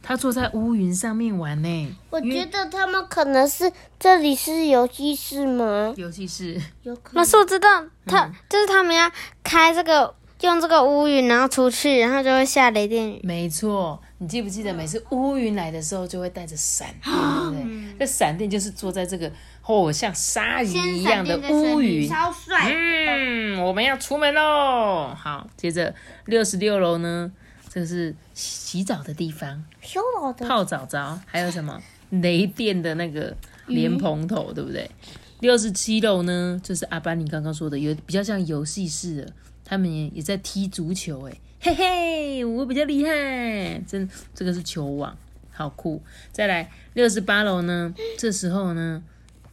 [0.06, 1.96] 他坐在乌云上面玩呢。
[2.10, 5.92] 我觉得他们可能是这里是游戏室吗？
[5.96, 9.10] 游戏室，有可老师，我知道，他、就是他们要
[9.42, 13.20] 开这个，用这个乌云，然后出去，然后就会下雷电雨。
[13.24, 14.00] 没错。
[14.18, 17.14] 你记不记得每次乌云来的时候，就会带着闪电，
[17.52, 17.98] 对不对？
[18.00, 19.30] 这闪电就是坐在这个
[19.66, 22.08] 哦，像鲨鱼一样的乌云。
[22.08, 22.72] 超帅。
[22.72, 25.14] 嗯，我们要出门喽。
[25.14, 27.30] 好，接着六十六楼呢，
[27.76, 33.36] 这个是洗澡的地方，修老的泡澡澡，还有什么雷电的那个
[33.66, 34.90] 莲蓬头，对不对？
[35.40, 45.14] 六十七楼呢，就是阿班你刚刚说的，有比较像游戏室的，他们也也在踢足球，哎，嘿嘿，我比较厉害，真这个是球网，
[45.52, 46.02] 好酷。
[46.32, 49.02] 再来六十八楼呢，这时候呢，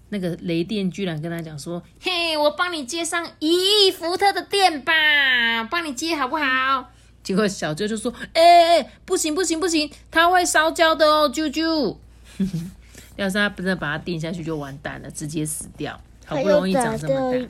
[0.07, 6.89] 那个雷电居然跟他讲说，嘿，我帮你接上一亿伏特的电吧，帮你接好不好？
[7.23, 11.97] 结果小舅就说：“哎、哎、不行不行不行，它会烧焦的哦，舅舅。
[13.15, 15.99] 要是他不能把它电下去，就完蛋了，直接死掉。
[16.25, 17.49] 好不容易长这么大，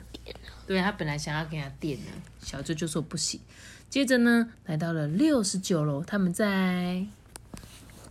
[0.66, 2.04] 对他本来想要给他电的，
[2.40, 3.40] 小舅就说不行。
[3.88, 7.06] 接着呢，来到了六十九楼，他们在，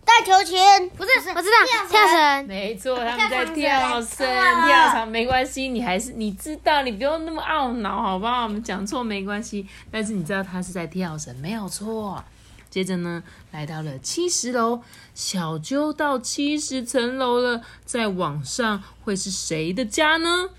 [0.04, 0.56] 大球裙
[0.90, 2.46] 不是，我知道，跳绳。
[2.46, 8.44] 没错，他们在跳绳，跳绳没关系，你还是你知道，你不用那么懊恼，好不好？
[8.44, 12.22] 我们讲错没关系，但是你知道他是在跳绳，没有错。
[12.70, 14.82] 接着呢，来到了七十楼，
[15.14, 20.50] 小揪到七十层楼了，在网上会是谁的家呢？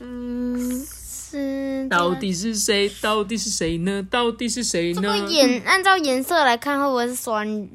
[0.00, 2.90] 嗯，是到底是谁？
[3.00, 4.06] 到底是谁呢？
[4.10, 5.08] 到底是谁这呢？
[5.08, 7.70] 个颜，按照颜色来看，会不会是酸雨？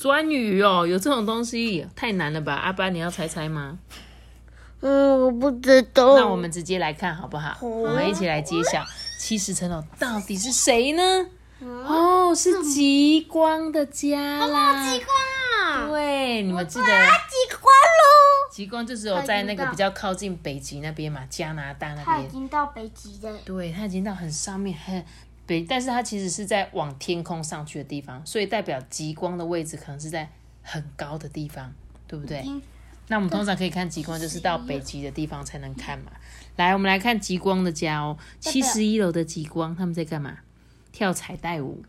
[0.00, 2.54] 酸雨哦，有这种东西太难了吧？
[2.54, 3.78] 阿巴，你要猜猜吗？
[4.80, 6.16] 嗯，我不知道。
[6.16, 7.56] 那我们直接来看好不好？
[7.60, 8.84] 我们一起来揭晓
[9.18, 11.26] 七十层楼到底是谁呢？
[11.60, 14.90] 哦，是极光的家啦！
[14.90, 15.08] 极光
[15.60, 15.86] 啊！
[15.88, 18.50] 对，你们记得极光喽！
[18.50, 22.32] 极光就是有在那个比较靠近北极那边嘛，加拿大那他已边。
[22.32, 23.32] 经到北极了。
[23.44, 25.04] 对，它已经到很上面，很
[25.52, 30.30] 北，但是它其实是在往天空上去的地方，所以代表极光的位置可能是在
[30.62, 31.72] 很高的地方，
[32.06, 32.44] 对不对？
[33.08, 36.12] 那我们通常可以看极光，就是到北极的地方才能看嘛。
[36.56, 40.38] 来，我们来看极光的家哦，七十一楼的极光，他们在干嘛？
[40.92, 41.82] 跳彩带舞，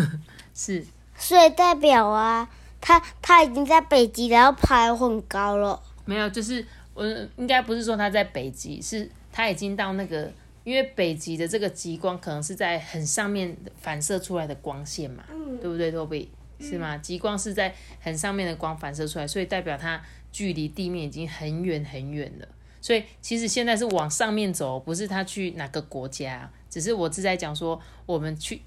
[0.54, 2.48] 是所以代表啊，
[2.80, 5.82] 他他已经在北极，然后爬很高了。
[6.04, 7.04] 没有，就是我
[7.36, 10.30] 应该不是说他在北极，是他已经到那个，
[10.64, 15.24] 因为北极的这个极光可能是在很上面反射出来的光线嘛，
[15.60, 16.30] 对不对，托比？
[16.60, 16.98] 是吗？
[16.98, 19.98] 极光是在很上面的光反射出来，所以代表它
[20.30, 22.46] 距离地面已经很远很远了。
[22.82, 28.60] 所以其实现在是往上面走，不是它去哪个国家，只是我是在讲说，我们去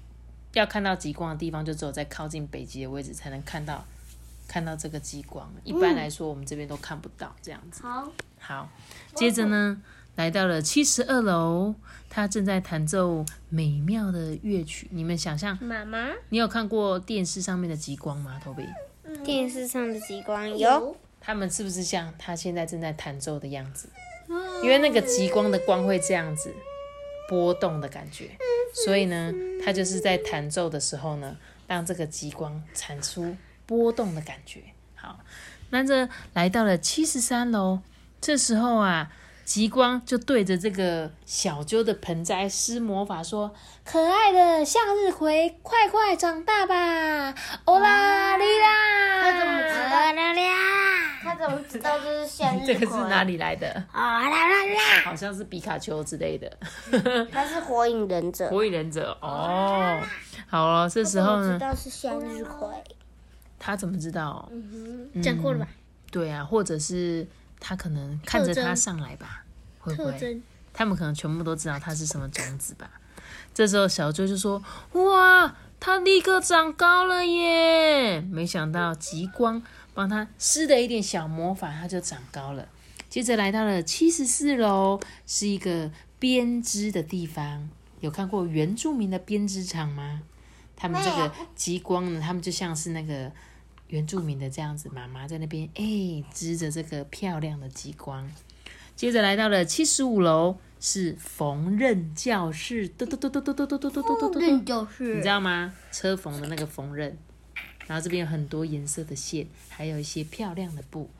[0.54, 3.84] 要看到极光的地方，就只有在靠近北极的位置才能看到
[4.48, 5.48] 看到这个极光。
[5.62, 7.82] 一般来说，我们这边都看不到这样子。
[7.84, 8.68] 好，好，
[9.14, 9.80] 接着呢，
[10.16, 11.74] 来到了七十二楼，
[12.08, 14.88] 他正在弹奏美妙的乐曲。
[14.90, 18.40] 你们想象，妈妈，你有看过电视上面的极光吗？
[18.42, 18.62] 托比，
[19.24, 23.88] 电视上的极光有，他们是不是像他现在正在弹奏的样子？
[24.62, 26.54] 因为那个极光的光会这样子
[27.28, 28.30] 波动的感觉，
[28.84, 34.60] 所以呢，他就是在弹奏的时候呢，让这个极光产出波动的感觉。
[34.94, 35.18] 好，
[35.70, 37.80] 那这来到了七十三楼，
[38.20, 39.12] 这时候啊，
[39.44, 43.54] 极光就对着这个小鸠的盆栽施魔法，说
[43.84, 47.34] ：“可爱的向日葵，快快长大吧！”
[47.66, 48.44] 欧啦哩
[49.22, 50.12] 他怎么知啦，道？
[50.12, 50.42] 啦啦，
[51.22, 52.86] 他怎么知道这是向日葵这葵？
[52.86, 53.68] 个是哪里来的？
[53.92, 56.50] 啊啦啦啦，好像是皮卡丘之类的。
[57.30, 58.48] 他是火影忍者。
[58.48, 60.00] 火影忍者哦，
[60.48, 62.68] 好了，这时候呢，知道是向日葵。
[63.58, 64.48] 他怎么知道？
[64.50, 65.68] 嗯哼讲过了吧？
[66.10, 67.26] 对啊，或者是
[67.66, 69.42] 他可能看着他上来吧，
[69.78, 70.38] 会不会？
[70.74, 72.90] 他们可能全部都知道它是什么种子吧。
[73.54, 79.62] 这时候小猪就说：“哇，它立刻长高了耶！”没想到极光
[79.94, 82.68] 帮他施了一点小魔法，它就长高了。
[83.08, 87.70] 接着来到了七十四楼，是一个编织的地方。
[88.00, 90.20] 有看过原住民的编织厂吗？
[90.76, 93.32] 他们这个极光呢，他们就像是那个
[93.88, 98.30] 原住民的这样子，妈妈在那边哎织着这个漂亮的极光。
[98.96, 105.74] 接着来到了七十五楼，是缝纫教室，嘟嘟嘟嘟嘟嘟嘟嘟嘟嘟嘟嘟，你知道吗？
[105.90, 107.12] 车缝的那个缝纫，
[107.86, 111.10] 然后这边有很多颜色的线，还有一些漂亮的布。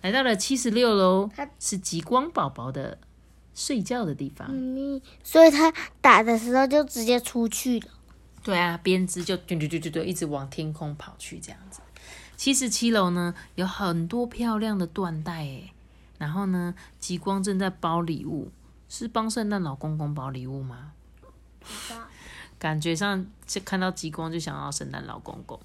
[0.00, 2.98] 来到了七十六楼，是极光宝宝的
[3.52, 4.48] 睡觉的地方。
[4.52, 7.88] 嗯，所以他打的时候就直接出去了。
[8.44, 11.80] 对啊，编织就对对对对对，一直往天空跑去这样子。
[12.38, 15.74] 七十七楼呢，有很多漂亮的缎带诶，
[16.18, 18.52] 然后呢，极光正在包礼物，
[18.88, 20.92] 是帮圣诞老公公包礼物吗？
[22.60, 25.58] 感觉上就看到极光就想要圣诞老公公。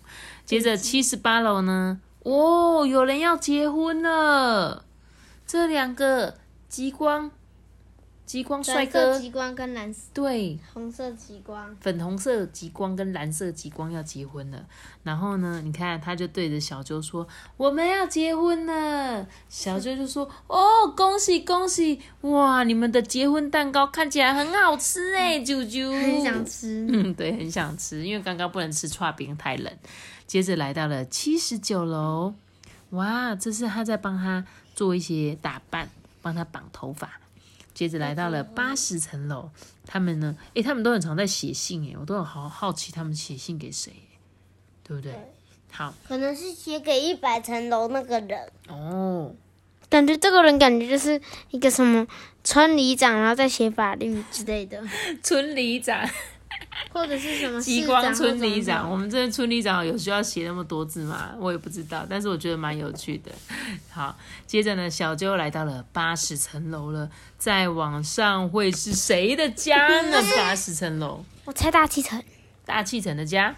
[0.46, 4.84] 接着七十八楼呢，哦，有人要结婚了，
[5.46, 7.30] 这两个极光，
[8.34, 14.66] 极光帅哥，极光跟蓝色对，红色极光，粉红色极光跟蓝色极光要结婚了，
[15.04, 19.28] 然后呢，你看他就对着小周说：“我们要结婚了。
[19.50, 20.58] ”小周就说：“哦，
[20.98, 22.02] 恭喜恭喜！
[22.22, 26.88] 哇，你们的结婚蛋糕看起来很好吃哎，啾啾，很想吃。
[26.90, 29.72] 嗯，对，很想吃，因为刚刚不能吃串冰太冷。
[30.26, 32.34] 接着来到了七十九楼，
[32.90, 34.44] 哇，这是他在帮他
[34.74, 35.88] 做一些打扮，
[36.24, 37.20] 帮他绑头发。
[37.74, 39.50] 接着来到了八十层楼，
[39.86, 43.92] 他们呢，诶，他们都很常在写信，诶，我都很好好奇他们写信给谁，
[44.84, 45.14] 对不对？
[45.72, 45.94] 好。
[46.08, 48.52] 可能是写给一百层楼那个人。
[48.68, 49.34] 哦，
[49.90, 52.06] 感觉这个人感觉就是一个什么
[52.44, 54.82] 村里长，然后再写法律之类的，
[55.24, 56.08] 村里长，
[56.92, 61.32] 或者是什么极光村里长，我们这边村里长有需要写那么多字吗？
[61.40, 63.32] 我也不知道，但是我觉得蛮有趣的。
[63.90, 70.18] 好，接着呢，小周来到了八十层楼了，再往上会是谁的家呢？
[70.38, 72.22] 八十层楼，我猜大气层，
[72.66, 73.56] 大气层的家，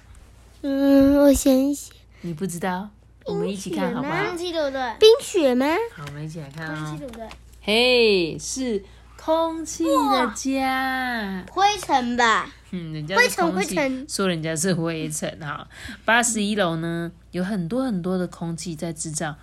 [0.62, 2.90] 嗯，我想一想，你不知道？
[3.26, 4.38] 我们一起看好不好空？
[4.38, 4.82] 气对不对？
[5.00, 5.66] 冰雪吗？
[5.96, 6.76] 好，我们一起来看哦。
[6.76, 7.28] 空气对不对？
[7.62, 8.84] 嘿，是
[9.18, 11.44] 空气的家。
[11.50, 12.48] 灰尘吧？
[12.76, 15.68] 嗯，人家灰尘是空气灰尘，说人家是灰尘哈。
[16.04, 19.36] 八十一楼呢，有很多很多的空气在制造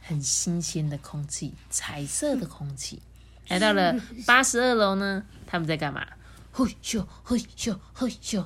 [0.00, 3.02] 很新鲜的空气，彩色的空气。
[3.48, 3.94] 来到了
[4.26, 6.06] 八十二楼呢，他们在干嘛？
[6.52, 8.44] 嘿咻嘿咻嘿咻，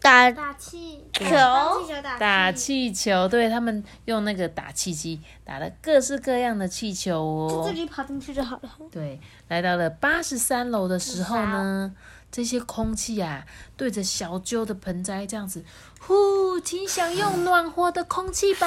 [0.00, 7.64] 打打气球球打打气球，对他们用那个打气机打了各式各样的气球哦。
[7.68, 8.70] 自己跑进去就好了。
[8.90, 11.92] 对，来到了八十三楼的时候呢，
[12.30, 15.64] 这些空气啊，对着小鸠的盆栽这样子，
[16.00, 18.66] 呼，请享用暖和的空气吧，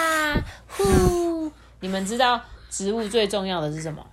[0.67, 1.51] 呼。
[1.79, 4.05] 你们知道植物最重要的是什么？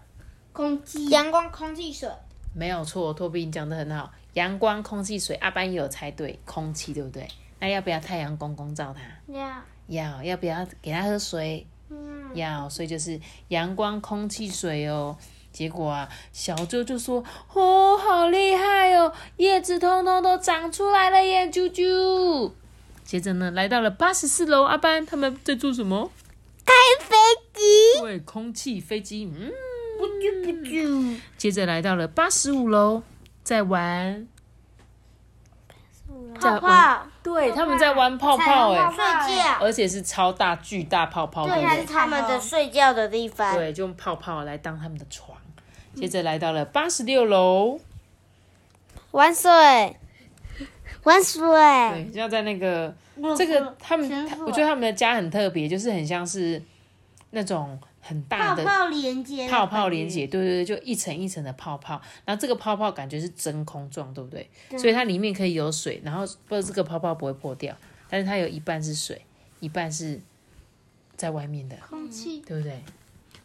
[0.52, 2.08] 空气阳光、空气、水，
[2.54, 7.28] 没有错，托比你讲的很好，阳光、空气、水，阿班也有猜对，空气对不对？
[7.58, 9.32] 那要不要太阳公公照它？
[9.32, 11.66] 要，要，要不要给它喝水？
[11.88, 15.16] 嗯，要，所以就是阳光、空气、水哦。
[15.52, 17.22] 结果啊，小周就说
[17.52, 22.52] ：“哦，好厉害哦，叶子通通都长出来了耶，啾啾。”
[23.04, 26.10] 接着呢，来到了八十四楼，阿班他们在做什么？
[26.64, 26.72] 开
[27.04, 27.16] 飞
[27.52, 29.24] 机，对，空气飞机。
[29.24, 29.50] 嗯，
[29.98, 33.02] 不啾不啾，接着来到了八十五楼，
[33.42, 34.28] 在玩
[36.38, 43.56] 在泡玩，泡，对，他们在玩泡泡哎，睡觉，而且是超大巨大泡泡，对他们的睡觉的地方。
[43.56, 45.29] 对，就用泡泡来当他们的床。
[45.94, 47.80] 接着来到了八十六楼，
[49.10, 49.50] 玩水，
[51.02, 51.40] 玩水。
[51.42, 52.94] 对，就要在那个
[53.36, 54.08] 这个他们
[54.46, 56.62] 我觉得他们的家很特别，就是很像是
[57.30, 64.48] 那种很大的泡泡连接，泡泡连接，对对对，就一层一层的泡泡，然后这个泡泡感觉是真空状，对不对？
[64.78, 67.76] 所以它里面可以有水，然后不知道这个泡泡不会破掉，
[68.08, 69.20] 但是它有一半是水，
[69.60, 70.20] 一半是
[71.16, 72.40] 在外面的，空气。
[72.46, 72.80] 对不对？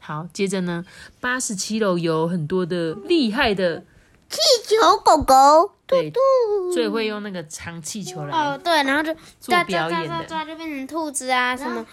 [0.06, 0.86] 好，接着呢，
[1.20, 3.80] 八十七楼有很多的厉害的，
[4.30, 4.38] 气
[4.68, 6.14] 球狗狗，对，
[6.72, 10.24] 最会用那个长气球哦来对，然后就做抓表演的。
[10.26, 11.84] 抓，就变成兔子啊，什么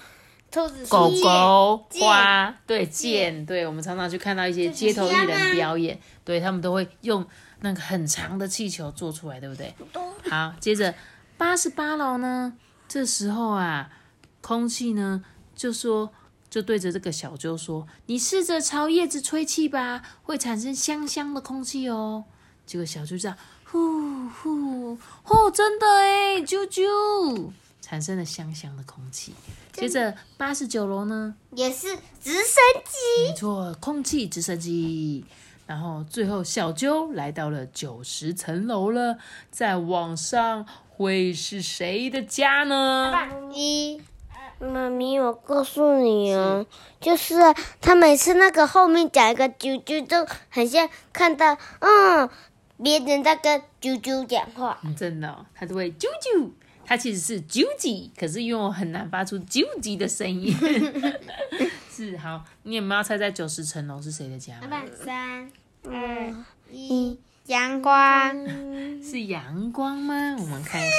[0.51, 7.27] 兔子狗狗、花，对剑，对我们常常去看到一些街头艺人表演，对他们都会用
[7.61, 9.75] 那个很长的气球做出来，对不对？
[10.29, 10.95] 好，接着
[11.39, 12.53] 八十八楼呢，
[12.87, 13.89] 这时候啊，
[14.43, 16.13] 空气呢就说，
[16.53, 22.25] 就对着这个小鸠说：“你试着朝叶子吹气吧，会产生香香的空气哦。”
[22.67, 27.51] 结果小鸠这样，呼呼，呼，真的哎，啾啾，
[27.81, 29.33] 产生了香香的空气。
[29.73, 32.43] 接着八十九楼呢，也是直升
[32.85, 33.29] 机。
[33.29, 35.25] 没错，空气直升机。
[35.67, 39.17] 然后最后小鸠来到了九十层楼了，
[39.51, 43.11] 在往上会是谁的家呢？
[43.55, 43.99] 一
[44.63, 46.65] 妈咪，我告诉你啊，
[47.01, 52.29] 就是啊他每次那个后面讲一个啾啾，就很像看到嗯
[52.83, 54.79] 别人在跟啾啾讲话。
[54.85, 56.51] 嗯真的、哦，它都会啾啾，
[56.85, 60.55] 他其实是啾叽，可是因为我很难发出啾叽的声音。
[61.91, 64.83] 是好，你有没有要猜在九十层楼是谁的家吗？
[65.05, 65.51] 三
[65.85, 66.35] 二
[66.71, 68.47] 一，阳光，
[69.03, 70.37] 是阳光吗？
[70.39, 70.91] 我们看看。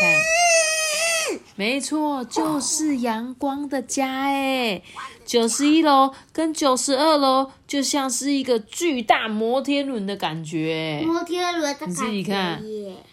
[1.56, 4.82] 没错，就是阳光的家哎。
[5.26, 11.06] 九十一楼跟九十二楼就像是一个巨大摩天轮的感觉哎。
[11.06, 12.62] 摩天轮的你自己看，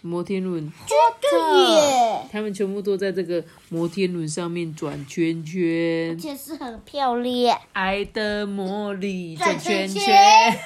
[0.03, 7.57] 摩天轮，对耶，他们全部都在这个摩天轮上面转圈圈而，且是很漂亮。
[7.75, 10.59] 爱的魔力转转圈圈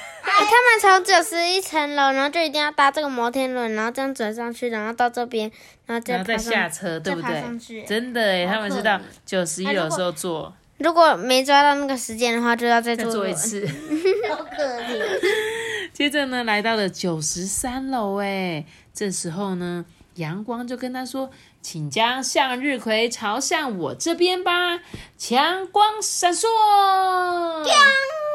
[0.81, 5.51] 从九十一层楼，然后就一定要搭这个摩天轮，然后这样转上去，然后到这边，
[5.85, 7.83] 然后再然后再下车，对不对？
[7.85, 12.95] 真的哎，他们是到九十一楼的时候坐，如果没抓到那个时间的话，就要再。
[12.95, 13.65] 坐一次。
[14.29, 15.05] 好可怜。
[15.93, 19.85] 接着呢，来到了九十三楼，哎，这时候呢，
[20.15, 21.29] 阳光就跟他说
[21.61, 24.79] ：“请将向日葵朝向我这边吧，
[25.17, 26.47] 强光闪烁。”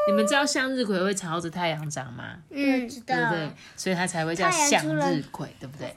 [0.07, 2.37] 你们知道向日葵会朝着太阳长吗？
[2.49, 3.51] 嗯，知道对不对？
[3.75, 5.93] 所以它才会叫向日葵，对不对？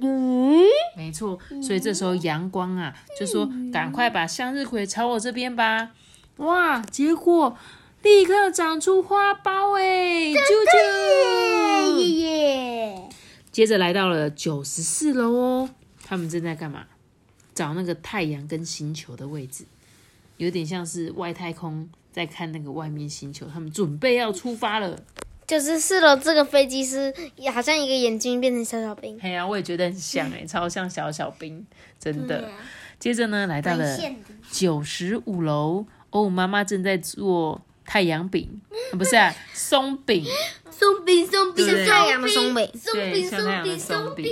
[0.00, 0.64] 鱼
[0.96, 5.90] 没错，所以这时候阳光啊，就说：“赶快把向日葵朝我这边吧！”
[6.38, 7.56] 哇，结果
[8.02, 10.38] 立刻长出花苞哎，啾
[10.72, 11.98] 啾！
[11.98, 13.08] 耶耶！
[13.52, 15.70] 接着来到了九十四楼哦，
[16.02, 16.86] 他们正在干嘛？
[17.54, 19.64] 找那个太阳跟星球的位置，
[20.38, 24.98] 有点像是外太空在看那个外面星球，他们准备要出发了。
[25.46, 27.12] 九十四楼这个飞机师，
[27.52, 29.18] 好像一个眼睛变成小小兵。
[29.20, 31.66] 哎呀、我也觉得很像哎， 超像小小兵，
[32.00, 32.48] 真的。
[32.98, 33.98] 接着呢，来到了
[34.50, 38.60] 九十五楼，哦，妈妈正在做太阳饼，
[38.92, 40.24] 啊 不是啊，松饼，
[40.70, 44.26] 松饼松饼像太阳的松饼对，松饼像太阳的松饼松饼。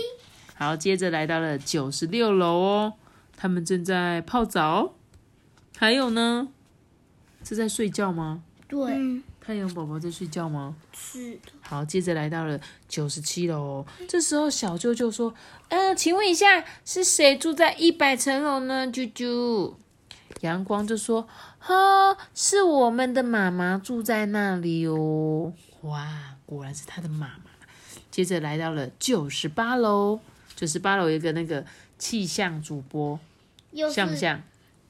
[0.55, 2.93] 好，接着来到了九十六楼哦，
[3.37, 4.95] 他们正在泡澡，
[5.79, 6.49] 还有呢，
[7.45, 8.43] 是在睡觉吗？
[8.69, 10.77] 对，嗯，太阳宝宝在睡觉吗？
[10.93, 15.35] 是好，接着来到了九十七楼哦，这时候小舅舅说
[15.71, 19.75] ：“嗯、请问一下，是谁住在一百层楼呢？”啾啾，
[20.41, 21.29] 阳光就说
[21.59, 25.53] ：“哈，是我们的妈妈住在那里哦。”
[25.83, 26.09] 哇，
[26.47, 27.51] 果然是他的妈妈。
[28.11, 30.19] 接着来到了九十八楼，
[30.57, 31.65] 九十八楼有一个那个
[31.99, 33.19] 气象主播，
[33.93, 34.43] 像不像？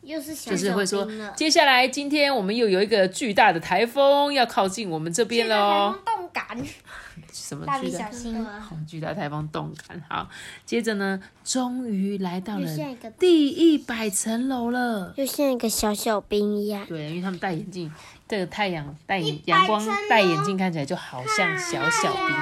[0.03, 5.95] 又是小就是会说接下来今天我们又有一个巨大的台风要靠近我们这边喽。
[6.07, 6.57] 动感，
[7.33, 8.45] 什么巨大笔小新。
[8.45, 10.03] 好巨大台风动感。
[10.09, 10.28] 好，
[10.64, 12.68] 接着呢，终于来到了
[13.18, 15.12] 第一百层楼了。
[15.16, 16.85] 就像一个小小兵一样。
[16.87, 17.93] 对，因为他们戴眼镜，
[18.28, 22.37] 这个太阳戴眼阳光戴眼镜看起来就好像小小兵。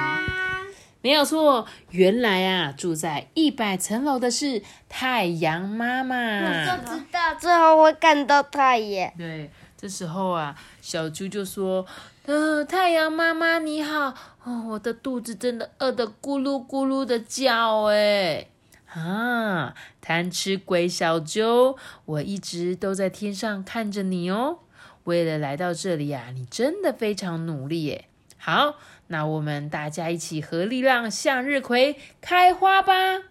[1.01, 6.15] 没有错，原来啊，住在一百层楼的是太阳妈妈。
[6.17, 9.09] 我就知道最后会看到太阳。
[9.17, 11.85] 对，这时候啊，小猪就说
[12.29, 14.13] ：“呃，太阳妈妈你好，
[14.43, 18.45] 哦，我的肚子真的饿得咕噜咕噜的叫，哎，
[18.85, 21.75] 啊，贪吃鬼小猪，
[22.05, 24.59] 我一直都在天上看着你哦。
[25.05, 28.05] 为了来到这里啊，你真的非常努力耶。
[28.37, 28.75] 好，
[29.07, 33.23] 那我们大家一起合力让向日葵开花吧！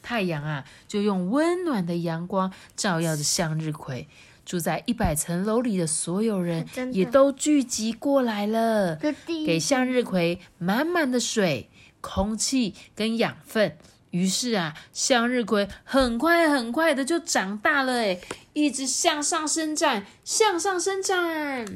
[0.00, 4.06] 太阳啊，就用温暖的阳光照耀着向日葵。
[4.48, 8.98] 住在一百层楼里的所有人 也都聚集过来了，
[9.44, 11.68] 给向日葵满满的水、
[12.00, 13.76] 空气跟养分。
[14.10, 18.18] 于是啊，向日葵很快很快的就长大了，哎，
[18.54, 21.66] 一直向上伸展，向上伸展。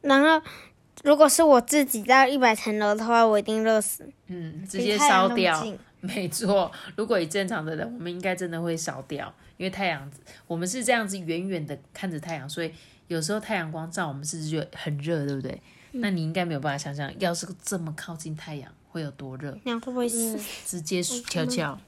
[0.00, 0.44] 然后，
[1.04, 5.78] 如果是我自己到一百层楼的话，我一定热死，嗯，直接烧掉近。
[6.00, 10.10] 没错，如果以正常的人，我们应该真的会烧掉，因为太阳，
[10.46, 12.72] 我们是这样子远远的看着太阳，所以
[13.08, 15.60] 有时候太阳光照我们是不是就很热，对不对？
[15.92, 20.38] 那你应该没有办法想象，要是这么靠近太阳会有多热，那样会不会死？
[20.64, 21.78] 直接翘翘。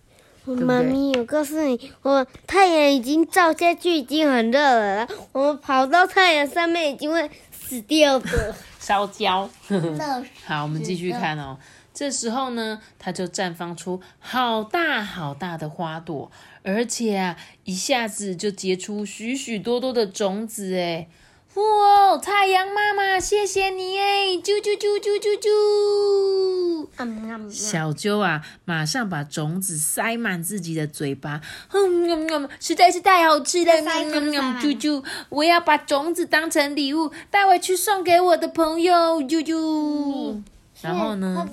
[0.46, 5.06] 我对不对妈咪，我告诉你，我太阳已经照下去，已经很热了。
[5.32, 8.54] 我们跑到太阳上面，已经会死掉的。
[8.80, 9.48] 烧焦。
[10.46, 11.58] 好，我们继续看哦。
[12.00, 16.32] 这时候呢，它就绽放出好大好大的花朵，
[16.62, 21.08] 而且啊，一下子就结出许许多多的种子哎！
[21.52, 24.28] 哇，太阳妈妈，谢谢你哎！
[24.42, 26.88] 啾啾啾啾啾啾！
[26.96, 40.40] 嗯嗯小啾啊，马上把种子塞满自己的嘴巴，嗯嗯嗯，实在是太好吃了，塞嗯嗯嗯，塞满啾啾，我要把种子当成礼物带回去送给我的朋友，啾啾。
[40.80, 41.46] 然后呢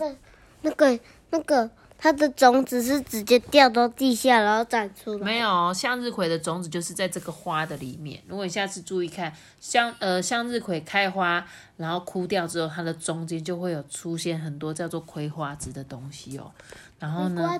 [0.67, 0.99] 那个
[1.29, 5.25] 那个，它的种子是直接掉到地下，然后长出来。
[5.25, 8.21] 没有，向日葵的种子就是在这个花的里面。
[8.27, 11.45] 如果你下次注意看，向呃向日葵开花，
[11.77, 16.51] 然后枯掉之后，它的中间就会有出现很多叫做葵花籽的东西哦。
[16.99, 17.59] 然后呢，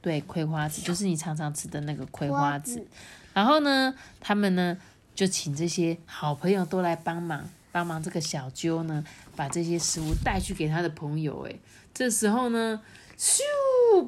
[0.00, 2.86] 对，葵花籽就是你常常吃的那个葵花籽。
[3.32, 4.76] 然后呢，他们呢
[5.14, 11.46] 就请这些好朋友都来帮忙，帮忙这个小鸠呢把这些食物带去给他的朋友。
[11.48, 11.56] 哎，
[11.94, 12.82] 这时候呢，
[13.16, 13.40] 咻，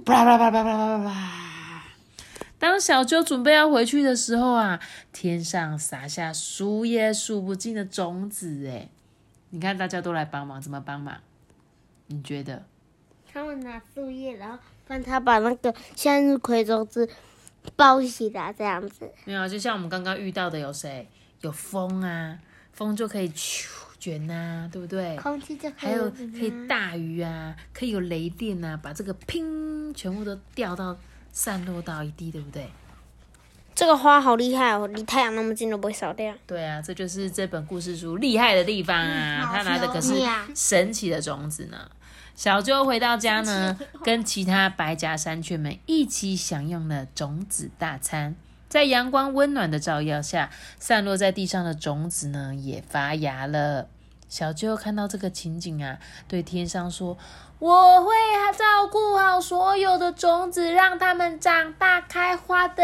[0.04, 1.84] 啪啦啪啦啪啦啪啦啪啦。
[2.58, 4.80] 当小鸠准备要回去的时候啊，
[5.12, 8.66] 天上撒下数也数不尽的种子。
[8.66, 8.88] 哎，
[9.50, 11.18] 你看大家都来帮忙，怎么帮忙？
[12.08, 12.64] 你觉得？
[13.32, 14.58] 他们拿树叶，然后
[14.88, 17.08] 帮他把那个向日葵种子
[17.76, 19.12] 包起来，这样子。
[19.24, 21.08] 没有，就像我们刚刚遇到的有谁？
[21.42, 22.38] 有风啊，
[22.72, 23.68] 风就可以咻
[24.06, 25.16] 卷啊，对不对？
[25.16, 30.96] 空气就还有可以大雨啊，可以有雷电啊，把这个拼全部都掉到
[31.32, 32.68] 散落到一地，对不对？
[33.74, 36.32] 这个花好厉害哦，离太阳那么近都不会烧掉。
[36.46, 39.50] 对啊，这就是这本故事书厉害的地方啊！
[39.52, 40.14] 它拿的可是
[40.54, 41.90] 神奇的种子呢。
[42.36, 48.36] 小鸠回到家呢， 跟其他白颊山雀们一起享用了种子大餐。
[48.68, 53.88] 在阳光温暖的照耀下，散落在地上的种子呢也发芽了。
[54.28, 57.16] 小舅看到这个情景啊，对天上说
[57.60, 58.12] ：“我会
[58.56, 62.82] 照顾好所有的种子，让它们长大开花的。”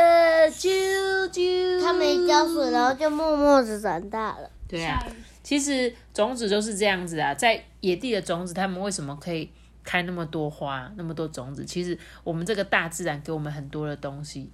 [0.52, 4.48] 啾啾，它没浇水，然后就默默的长大了。
[4.68, 5.04] 对啊，
[5.42, 9.50] 其实种子就是这样子啊，在野地的种子，它们为什么可以
[9.84, 11.64] 开那么多花、那么多种子？
[11.64, 14.50] 其实我们这个大自然给我们很多的东西，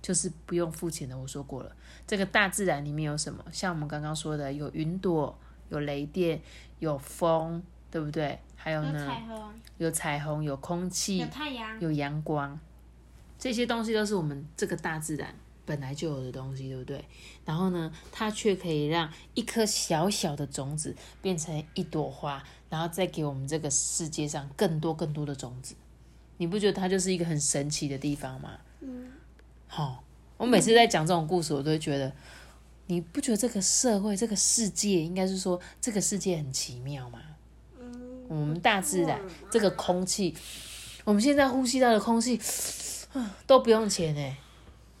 [0.00, 1.18] 就是不用付钱的。
[1.18, 1.72] 我说过了，
[2.06, 3.44] 这个大自然里面有什么？
[3.50, 5.36] 像我们刚刚说的，有云朵，
[5.70, 6.40] 有雷电，
[6.78, 8.38] 有风，对不对？
[8.54, 12.60] 还有呢，彩虹，有彩虹，有空气，有太阳，有阳光，
[13.38, 17.02] 这些东西都是我们这个大自然本来就有的东西，对不对？
[17.46, 25.74] 然后呢，它却可以让一颗小小的种子变成一朵花，然后再给我们这个世界上更多更多的种子。
[26.36, 28.58] 你不觉得它就是一个很神奇的地方吗？
[28.80, 29.10] 嗯。
[29.68, 30.02] 好，
[30.36, 32.12] 我每次在讲这种故事，我都会觉得，
[32.90, 37.20] 你不觉得这个社会、这个世界，应该是说这个世界很奇妙吗？
[37.78, 39.20] 嗯我们大自然
[39.50, 40.36] 这个空气，
[41.04, 42.40] 我们现在呼吸到的空气，
[43.46, 44.36] 都不用钱哎，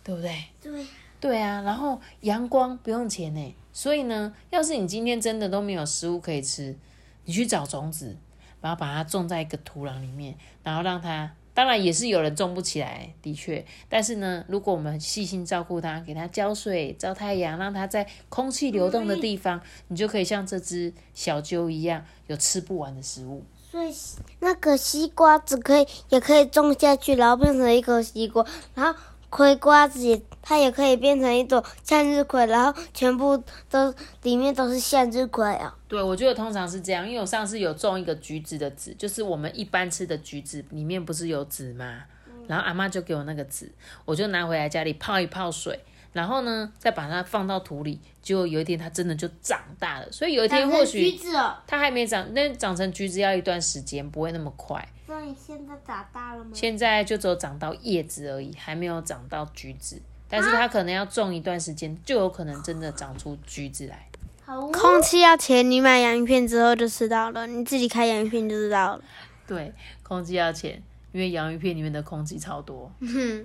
[0.04, 0.44] 对不对？
[0.60, 0.86] 对，
[1.20, 6.76] 对啊，然后阳光不用钱呢，所以呢，要是你今天真的都没有食物可以吃，
[7.24, 8.16] 你去找种子，
[8.60, 23.44] 然后把它种在一个土壤里面，然后让它，当然也是有人种不起来，的确，但是呢，如果我们细心照顾它，给它浇水、照太阳，让它在空气流动的地方，你就可以像这只小鸠一样，有吃不完的食物。
[23.70, 23.94] 所以
[24.38, 28.42] 那个西瓜只可以也可以种下去，然后变成一颗西瓜，
[28.74, 28.98] 然后
[29.30, 35.74] 葵瓜子也它也可以变成一朵向日葵，然后全部都里面都是向日葵啊。
[35.88, 42.02] 对，我觉得通常是这样，因为我上次有种一个橘子的籽，就是我们一般吃的橘子里面不是有籽吗？
[42.48, 43.70] 然后阿妈就给我那个籽，
[44.04, 45.78] 我就拿回来家里泡一泡水，
[46.12, 50.10] 然后呢再把它放到土里，结果有一天它真的就长大了。
[50.10, 54.88] 所以有一天或许橘许子哦，它还没长，那长成橘子要一段时间，不会那么快。
[55.10, 56.52] 所以现在长大了吗？
[56.54, 60.00] 现在就只有长到叶子而已，还没有长到橘子。
[60.28, 64.06] 但是它可能要种一段时间，就有可能真的长出橘子来。
[64.44, 69.02] 好哦，空气要钱，你买洋芋片之后就知道了，你自己开洋芋片就知道了。
[69.48, 70.80] 对，空气要钱，
[71.10, 72.88] 因为洋芋片里面的空气超多。
[73.00, 73.44] 哼，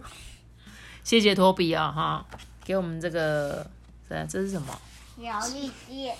[1.03, 2.23] 谢谢托比啊、哈，
[2.63, 3.65] 给我们这个，
[4.07, 4.79] 这这是什么？
[5.17, 6.13] 小力姐，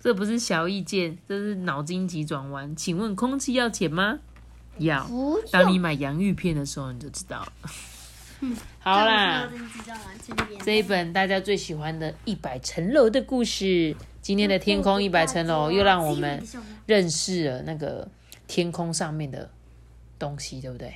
[0.00, 2.74] 这不是小意见，这是脑筋急转弯。
[2.74, 4.20] 请问空气要钱吗？
[4.78, 5.08] 要。
[5.50, 7.52] 当你买洋芋片的时候，你就知道了。
[8.80, 9.48] 好啦，
[10.62, 13.64] 这一本大家最喜欢的《一百层楼的故事》，
[14.20, 16.42] 今天的天空一百层楼又让我们
[16.84, 18.06] 认识了那个
[18.46, 19.48] 天空上面的
[20.18, 20.94] 东西，对不对？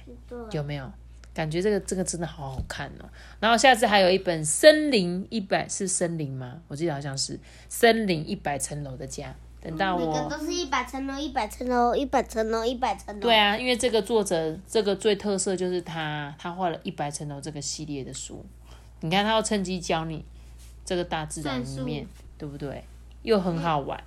[0.50, 0.92] 有没有
[1.32, 3.08] 感觉这个这个真的好好看哦？
[3.40, 6.60] 然后下次还有一本《森林一百》，是森林吗？
[6.68, 7.36] 我记得好像是
[7.70, 9.28] 《森林一百层楼的家》。
[9.60, 13.20] 等到我每个都是一百层楼，一百层楼，一百层楼，一百层楼。
[13.20, 18.44] 对啊，因为这个作者这个最特色就是他他画了一百层楼这个系列的书，
[19.00, 20.24] 你看他要趁机教你
[20.84, 22.06] 这个大自然里面，
[22.36, 22.84] 对不对？
[23.22, 24.02] 又很好玩，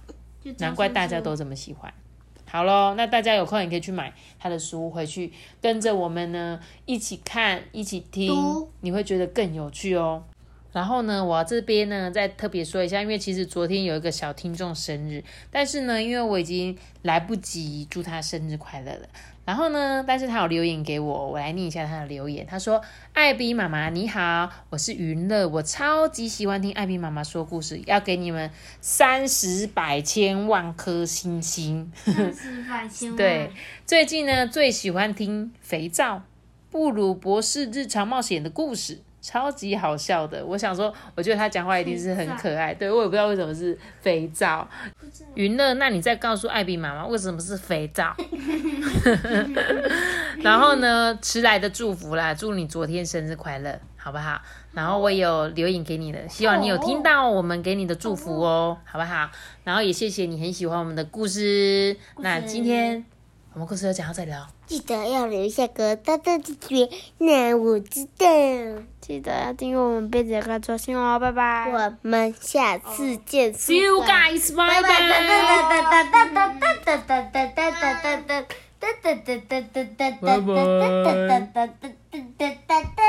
[0.60, 1.94] 难怪大家都这么喜欢。
[2.46, 5.32] 好咯，那大家有空也可以去买他的书，回去
[5.62, 8.34] 跟着我们呢一起看，一起听，
[8.80, 10.24] 你会觉得更有趣哦。
[10.72, 19.08] 然后呢，我这边呢再特别说一下，因为其实昨天有一个小听众生日，但是呢，因为我已经来不及祝他生日快乐了。
[19.44, 22.46] 然后呢，但是他有留言给我，我来念一下他的留言。
[22.46, 22.80] 他说
[23.14, 28.50] ：“艾比妈妈你好，我是云乐，我超级喜欢听艾比妈妈说故事，要给你们
[28.80, 33.18] 三十百千万颗星星。”四百千万。
[33.18, 33.52] 对，
[33.86, 36.22] 最近呢最喜欢听肥皂
[36.70, 40.44] 布鲁博士日常冒险的故事，超级好笑的。
[40.46, 42.74] 我想说，我觉得他讲话一定是很可爱。
[42.74, 44.68] 对我也不知道为什么是肥皂。
[45.36, 48.16] 云乐，那你再告诉艾比妈妈为什么是肥皂？
[50.42, 54.42] 然后呢，迟来的祝福啦，祝你昨天生日快乐，好不好？
[54.74, 59.30] 然后我也有留言给你的，希望你有听到我们给你的祝福哦，好不好？
[59.64, 61.96] 然后也谢谢你很喜欢我们的故事。
[62.18, 63.04] 那今天
[63.54, 64.48] 我们故事就讲到这里了。
[64.66, 68.26] 记得要留下个大大的嘴，那我知道。
[69.02, 71.70] 记得要订阅我们贝子哥做新哦，拜拜。
[71.70, 74.90] 我们下次见 See you guys, bye 拜 bye.
[82.68, 82.96] 拜。